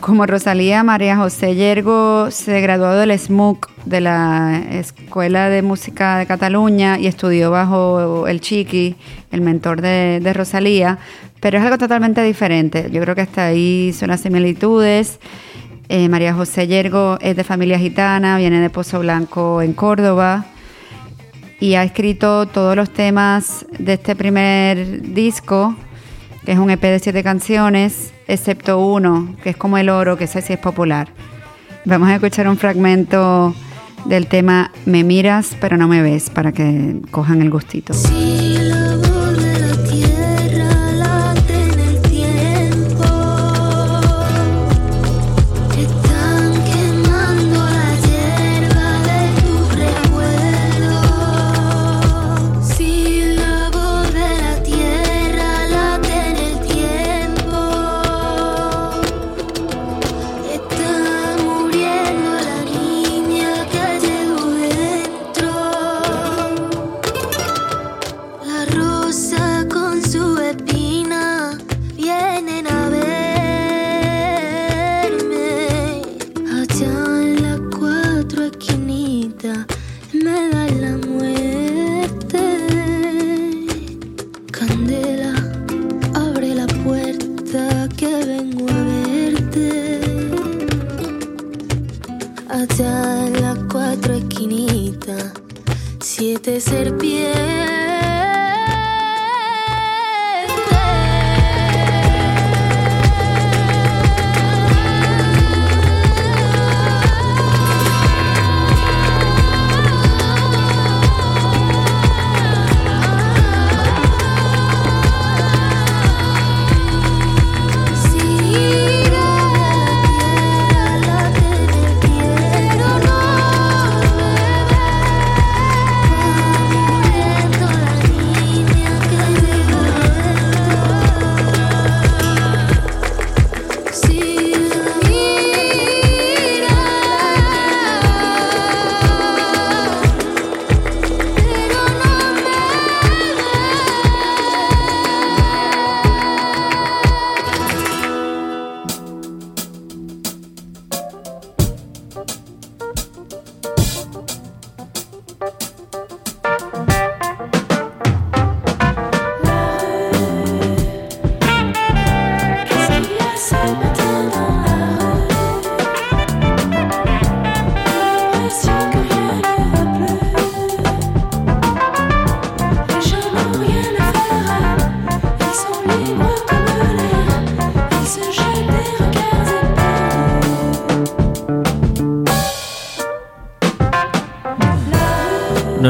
[0.00, 6.26] Como Rosalía, María José Yergo se graduó del SMUC de la Escuela de Música de
[6.26, 8.94] Cataluña y estudió bajo el Chiqui,
[9.32, 10.98] el mentor de, Rosalía,
[11.40, 12.90] pero es algo totalmente diferente.
[12.92, 15.18] Yo creo que hasta ahí son las similitudes.
[15.88, 20.44] Eh, María José Yergo es de familia gitana, viene de Pozo Blanco en Córdoba
[21.58, 25.74] y ha escrito todos los temas de este primer disco,
[26.46, 30.24] que es un EP de siete canciones, excepto uno, que es como el oro, que
[30.24, 31.08] ese sí es popular.
[31.84, 33.52] Vamos a escuchar un fragmento
[34.04, 37.94] del tema Me miras pero no me ves, para que cojan el gustito.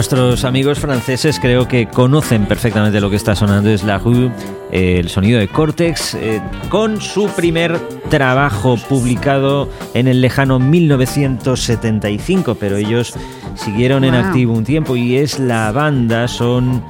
[0.06, 4.30] Nuestros amigos franceses creo que conocen perfectamente lo que está sonando, es la Rue,
[4.70, 7.76] eh, el sonido de Cortex, eh, con su primer
[8.08, 13.14] trabajo publicado en el lejano 1975, pero ellos
[13.56, 16.84] siguieron en activo un tiempo y es la banda, son,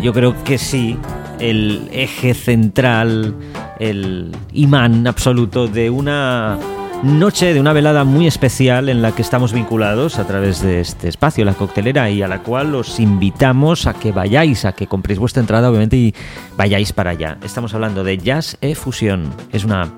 [0.00, 0.96] yo creo que sí,
[1.40, 3.34] el eje central,
[3.78, 6.58] el imán absoluto de una
[7.02, 11.08] noche, de una velada muy especial en la que estamos vinculados a través de este
[11.08, 15.18] espacio, la coctelera, y a la cual os invitamos a que vayáis, a que compréis
[15.18, 16.14] vuestra entrada, obviamente, y
[16.56, 17.38] vayáis para allá.
[17.42, 19.32] Estamos hablando de Jazz e Fusión.
[19.52, 19.92] Es una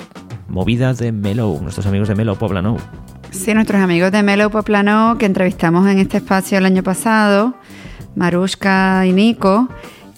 [0.49, 2.79] movida de Melo, nuestros amigos de Melo Poblano.
[3.31, 7.55] Sí, nuestros amigos de Melo Poplano que entrevistamos en este espacio el año pasado,
[8.15, 9.69] Marushka y Nico,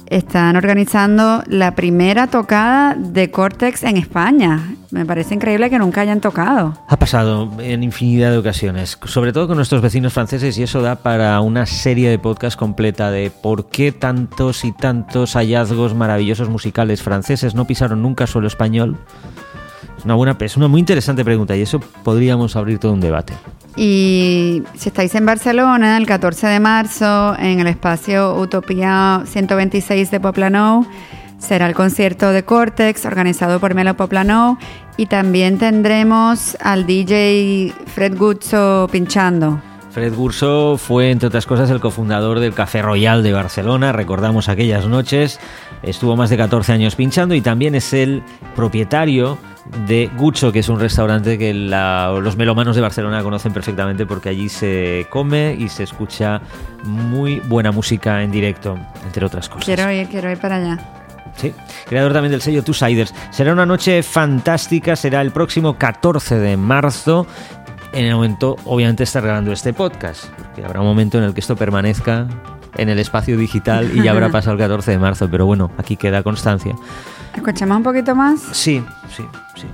[0.09, 4.75] están organizando la primera tocada de Cortex en España.
[4.91, 6.75] Me parece increíble que nunca hayan tocado.
[6.89, 10.97] Ha pasado en infinidad de ocasiones, sobre todo con nuestros vecinos franceses, y eso da
[10.97, 17.03] para una serie de podcast completa de por qué tantos y tantos hallazgos maravillosos musicales
[17.03, 18.97] franceses no pisaron nunca suelo español.
[20.05, 23.33] Una buena, es una muy interesante pregunta y eso podríamos abrir todo un debate.
[23.77, 30.21] Y si estáis en Barcelona, el 14 de marzo, en el espacio Utopía 126 de
[30.21, 30.87] Poplano,
[31.39, 34.59] será el concierto de Cortex organizado por Melo Poplano
[34.97, 39.61] y también tendremos al DJ Fred Guzzo pinchando.
[39.97, 43.93] Fred Gurso fue, entre otras cosas, el cofundador del Café Royal de Barcelona.
[43.93, 45.41] Recordamos aquellas noches.
[45.83, 48.23] Estuvo más de 14 años pinchando y también es el
[48.55, 49.39] propietario
[49.89, 54.29] de Gucho, que es un restaurante que la- los melomanos de Barcelona conocen perfectamente porque
[54.29, 56.43] allí se come y se escucha
[56.85, 58.77] muy buena música en directo,
[59.07, 59.65] entre otras cosas.
[59.65, 60.79] Quiero ir, quiero ir para allá.
[61.37, 61.55] Sí,
[61.89, 63.15] creador también del sello Two Siders.
[63.31, 67.27] Será una noche fantástica, será el próximo 14 de marzo.
[67.97, 71.41] En el momento, obviamente, está grabando este podcast, porque habrá un momento en el que
[71.41, 72.27] esto permanezca
[72.77, 75.97] en el espacio digital y ya habrá pasado el 14 de marzo, pero bueno, aquí
[75.97, 76.77] queda constancia.
[77.35, 78.43] ¿Escuchamos un poquito más?
[78.53, 79.25] Sí, sí,
[79.55, 79.67] sí.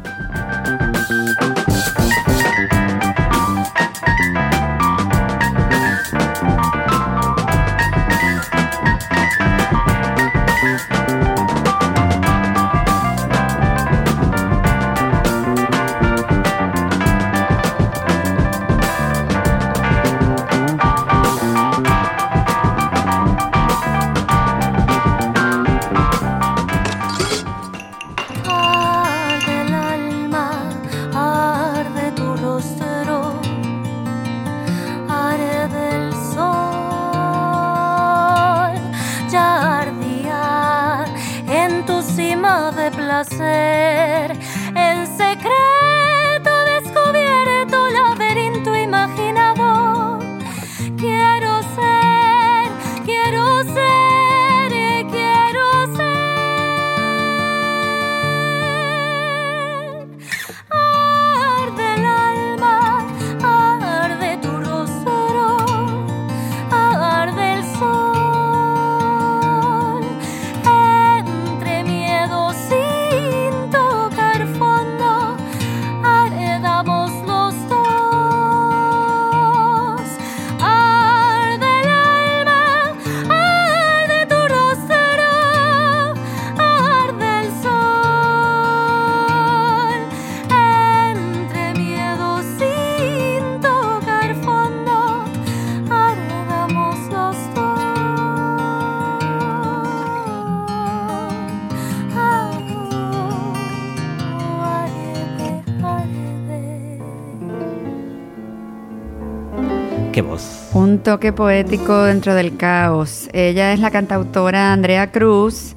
[111.02, 113.28] Toque poético dentro del caos.
[113.32, 115.74] Ella es la cantautora Andrea Cruz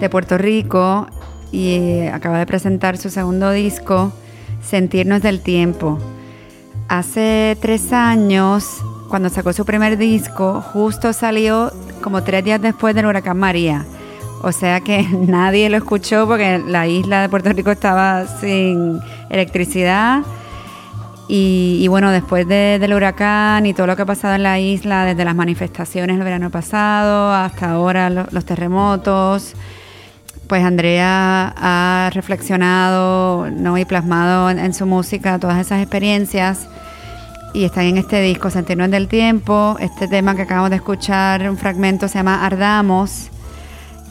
[0.00, 1.06] de Puerto Rico
[1.50, 4.12] y acaba de presentar su segundo disco,
[4.62, 5.98] Sentirnos del Tiempo.
[6.88, 13.06] Hace tres años, cuando sacó su primer disco, justo salió como tres días después del
[13.06, 13.84] huracán María.
[14.42, 19.00] O sea que nadie lo escuchó porque la isla de Puerto Rico estaba sin
[19.30, 20.22] electricidad.
[21.32, 24.58] Y, y bueno, después de- del huracán y todo lo que ha pasado en la
[24.58, 29.54] isla, desde las manifestaciones el verano pasado hasta ahora lo- los terremotos,
[30.48, 33.78] pues Andrea ha reflexionado ¿no?
[33.78, 36.66] y plasmado en, en su música todas esas experiencias
[37.54, 39.76] y están en este disco, Sentirnos del Tiempo.
[39.78, 43.28] Este tema que acabamos de escuchar, un fragmento, se llama Ardamos.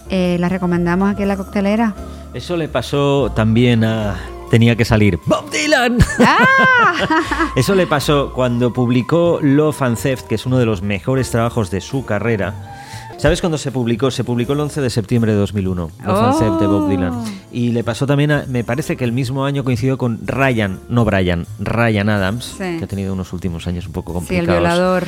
[0.09, 1.93] Eh, la recomendamos aquí en la coctelera.
[2.33, 4.15] Eso le pasó también a
[4.49, 5.97] tenía que salir Bob Dylan.
[6.19, 7.51] ¡Ah!
[7.55, 11.71] Eso le pasó cuando publicó Love and Theft, que es uno de los mejores trabajos
[11.71, 12.75] de su carrera.
[13.17, 14.11] ¿Sabes cuándo se publicó?
[14.11, 16.87] Se publicó el 11 de septiembre de 2001, Love and Theft de Bob Oh.
[16.87, 17.23] Dylan.
[17.51, 21.03] Y le pasó también, a- me parece que el mismo año coincidió con Ryan, no
[21.03, 22.77] Brian, Ryan Adams, Sí.
[22.77, 24.61] que ha tenido unos últimos años un poco Sí, el complicados.
[24.61, 25.03] violador.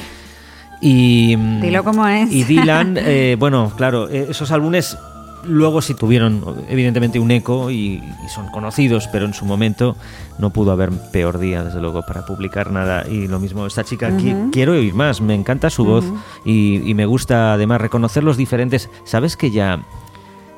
[0.82, 2.32] Y, Dilo como es.
[2.32, 4.98] Y Dylan, eh, bueno, claro, eh, esos álbumes
[5.44, 9.96] luego sí tuvieron evidentemente un eco y, y son conocidos, pero en su momento
[10.40, 13.06] no pudo haber peor día, desde luego, para publicar nada.
[13.10, 16.06] Y lo mismo, esta chica, qui- quiero oír más, me encanta su voz
[16.46, 18.90] y, y me gusta además reconocer los diferentes.
[19.04, 19.82] ¿Sabes que ya...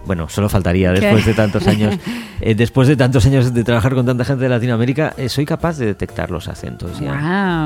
[0.05, 0.99] Bueno, solo faltaría ¿Qué?
[0.99, 1.97] después de tantos años,
[2.41, 5.77] eh, después de tantos años de trabajar con tanta gente de Latinoamérica, eh, soy capaz
[5.77, 7.13] de detectar los acentos ya.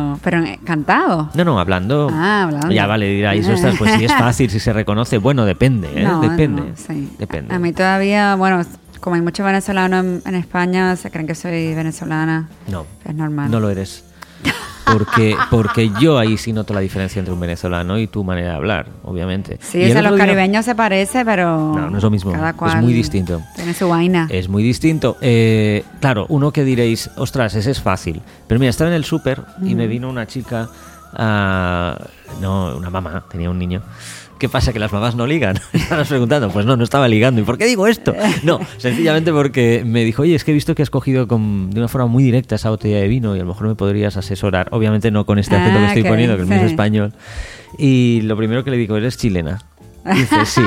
[0.10, 1.30] Wow, pero eh, cantado.
[1.34, 2.10] No, no, hablando.
[2.14, 2.72] Ah, hablando.
[2.72, 5.18] Ya vale, dirá, eso está, pues sí es fácil, si se reconoce.
[5.18, 6.04] Bueno, depende, ¿eh?
[6.04, 6.62] No, depende.
[6.62, 7.10] no, sí.
[7.18, 7.54] Depende.
[7.54, 8.62] A mí todavía, bueno,
[9.00, 12.50] como hay muchos venezolanos en, en España, se creen que soy venezolana.
[12.68, 13.50] No, Es normal.
[13.50, 14.04] no lo eres.
[14.92, 18.56] Porque, porque yo ahí sí noto la diferencia entre un venezolano y tu manera de
[18.56, 19.58] hablar, obviamente.
[19.62, 21.74] Sí, Y o sea, los caribeños se parece, pero.
[21.76, 22.32] No, no es lo mismo.
[22.32, 23.42] Cada Es cual muy distinto.
[23.56, 24.28] Tiene su vaina.
[24.30, 25.18] Es muy distinto.
[25.22, 28.22] Eh, claro, uno que diréis, ostras, ese es fácil.
[28.48, 29.90] Pero mira, estaba en el súper y me Mm.
[29.90, 30.70] vino una chica,
[31.14, 31.98] ah,
[32.42, 33.82] no, una mamá, tenía un niño.
[34.40, 34.72] ¿Qué pasa?
[34.72, 35.58] ¿Que las mamás no ligan?
[35.74, 36.50] Estabas preguntando.
[36.52, 37.42] Pues no, no estaba ligando.
[37.42, 38.14] ¿Y por qué digo esto?
[38.44, 41.80] No, sencillamente porque me dijo, oye, es que he visto que has cogido con- de
[41.80, 44.68] una forma muy directa esa botella de vino y a lo mejor me podrías asesorar.
[44.72, 46.70] Obviamente no con este acento que Ah, estoy ok, poniendo, que el mío es sí.
[46.70, 47.14] español.
[47.80, 49.62] Y lo primero que le digo, ¿eres chilena?
[50.14, 50.62] Dice, sí.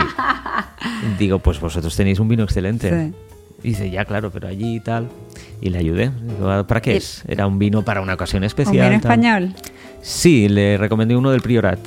[1.18, 2.90] Digo, pues vosotros tenéis un vino excelente.
[2.90, 3.14] Sí.
[3.62, 5.08] Dice, ya, claro, pero allí y tal.
[5.60, 6.10] Y le ayudé.
[6.22, 7.22] Digo, "¿Ah, ¿para qué es?
[7.28, 8.88] Era un vino para una ocasión ¿Un especial.
[8.90, 9.10] vino tal".
[9.12, 9.54] español?
[10.02, 11.78] Sí, le recomendé uno del Priorat.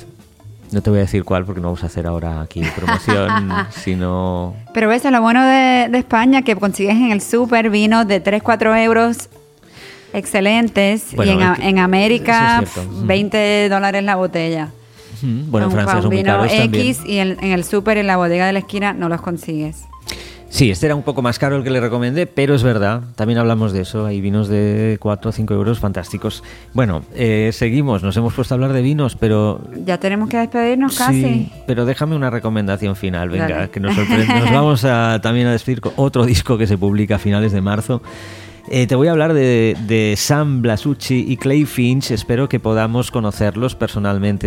[0.74, 4.54] No te voy a decir cuál porque no vamos a hacer ahora aquí promoción, sino...
[4.74, 8.42] Pero ves, lo bueno de, de España que consigues en el súper vinos de 3,
[8.42, 9.28] 4 euros
[10.12, 12.90] excelentes Bueno, y en, el- en América es cierto.
[12.90, 13.06] Mm.
[13.06, 14.68] 20 dólares la botella.
[15.22, 16.86] Bueno, en Francia son muy caros también.
[16.88, 19.84] X y en, en el súper, en la bodega de la esquina, no los consigues.
[20.54, 23.40] Sí, este era un poco más caro el que le recomendé, pero es verdad, también
[23.40, 26.44] hablamos de eso, hay vinos de 4 o 5 euros fantásticos.
[26.74, 29.60] Bueno, eh, seguimos, nos hemos puesto a hablar de vinos, pero...
[29.84, 31.52] Ya tenemos que despedirnos Sí, casi.
[31.66, 33.70] pero déjame una recomendación final, venga, Dale.
[33.70, 34.26] que nos sorprende.
[34.32, 37.60] Nos vamos a, también a despedir con otro disco que se publica a finales de
[37.60, 38.00] marzo.
[38.70, 42.12] Eh, te voy a hablar de, de Sam Blasucci y Clay Finch.
[42.12, 44.46] Espero que podamos conocerlos personalmente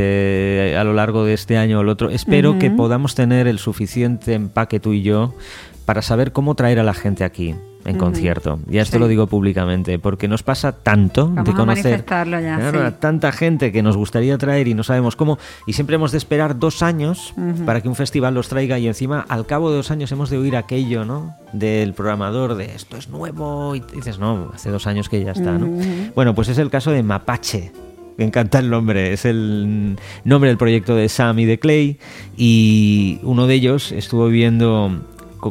[0.72, 2.10] eh, a lo largo de este año o el otro.
[2.10, 5.34] Espero que podamos tener el suficiente empaque tú y yo
[5.88, 8.60] para saber cómo traer a la gente aquí en concierto.
[8.70, 9.00] Y esto Sí.
[9.00, 12.86] lo digo públicamente, porque nos pasa tanto Vamos de a conocer manifestarlo ya, Claro, sí.
[12.86, 15.38] a tanta gente que nos gustaría traer y no sabemos cómo.
[15.66, 17.34] Y siempre hemos de esperar dos años
[17.66, 20.38] para que un festival los traiga y encima al cabo de dos años hemos de
[20.38, 21.38] oír aquello, ¿no?
[21.54, 25.54] Del programador de esto es nuevo y dices, no, hace dos años que ya está,
[25.54, 25.70] ¿no?
[26.14, 27.72] Bueno, pues es el caso de Mapache.
[28.18, 32.00] Me encanta el nombre, es el nombre del proyecto de Sam y de Clay
[32.36, 34.92] y uno de ellos estuvo viviendo,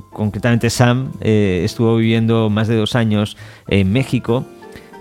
[0.03, 3.37] co- concretamente Sam, eh, estuvo viviendo más de dos años
[3.69, 4.45] en México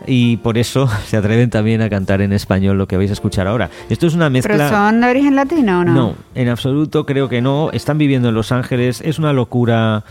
[0.08, 3.48] y por eso se atreven también a cantar en español lo que vais a escuchar
[3.48, 3.70] ahora.
[3.90, 4.56] Esto es una mezcla...
[4.56, 5.94] ¿Pero son de origen latino o no?
[5.94, 7.70] No, en absoluto creo que no.
[7.72, 9.02] Están viviendo en Los Ángeles.
[9.02, 10.04] Es una locura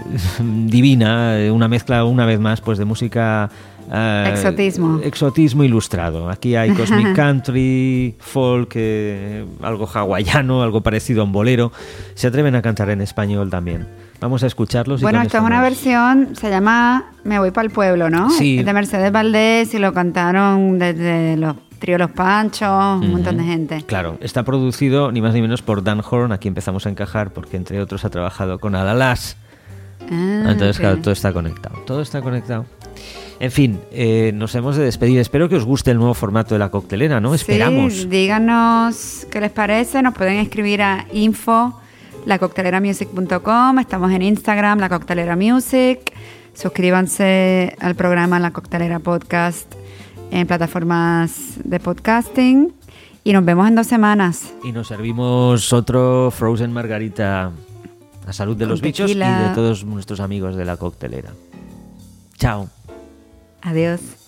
[0.66, 3.50] divina, eh, una mezcla una vez más pues de música
[3.92, 5.00] eh, Exotismo.
[5.02, 6.30] exotismo ilustrado.
[6.30, 11.72] Aquí hay cosmic country, folk, eh, algo hawaiano, algo parecido a un bolero.
[12.14, 13.86] Se atreven a cantar en español también.
[14.20, 15.00] Vamos a escucharlos.
[15.00, 18.30] y Bueno, esta es una versión, se llama Me voy para el pueblo, ¿no?
[18.30, 18.58] Sí.
[18.58, 23.44] Es de Mercedes Valdés y lo cantaron desde los trío Los Panchos, un montón de
[23.44, 23.82] gente.
[23.86, 26.32] Claro, está producido ni más ni menos por Dan Horn.
[26.32, 29.36] Aquí empezamos a encajar porque entre otros ha trabajado con Alalas.
[30.10, 30.80] Ah, Entonces, ok.
[30.80, 31.78] claro, todo está conectado.
[31.86, 32.66] Todo está conectado.
[33.38, 35.18] En fin, eh, nos hemos de despedir.
[35.18, 37.34] Espero que os guste el nuevo formato de la coctelera, ¿no?
[37.34, 37.94] Esperamos.
[37.94, 40.02] Sí, díganos qué les parece.
[40.02, 41.80] Nos pueden escribir a info
[42.26, 43.78] lacocteleramusic.com.
[43.78, 46.12] Estamos en Instagram, La Coctelera Music.
[46.54, 49.72] Suscríbanse al programa La Coctelera Podcast
[50.30, 52.72] en plataformas de podcasting.
[53.22, 54.52] Y nos vemos en dos semanas.
[54.64, 57.52] Y nos servimos otro Frozen Margarita
[58.26, 61.30] a salud de Con los bichos y de todos nuestros amigos de la coctelera.
[62.38, 62.68] Chao.
[63.62, 64.19] Adiós.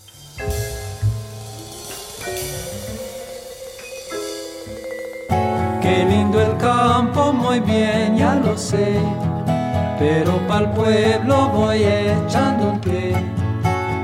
[5.92, 8.98] Qué lindo el campo, muy bien, ya lo sé.
[9.98, 13.14] Pero pa'l pueblo voy echando un pie.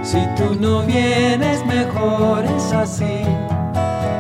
[0.02, 3.22] Si tú no vienes, mejor es así.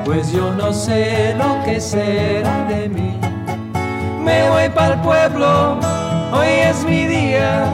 [0.06, 3.20] Pues yo no sé lo que será de mí.
[4.24, 5.78] Me voy pa'l pueblo,
[6.32, 7.66] hoy es mi día.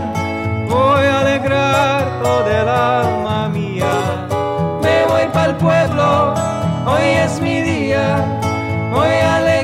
[0.69, 3.95] voy a alegrar todo el alma mía.
[4.83, 6.35] Me voy para el pueblo,
[6.85, 8.17] hoy es mi día,
[8.93, 9.64] voy a alegrar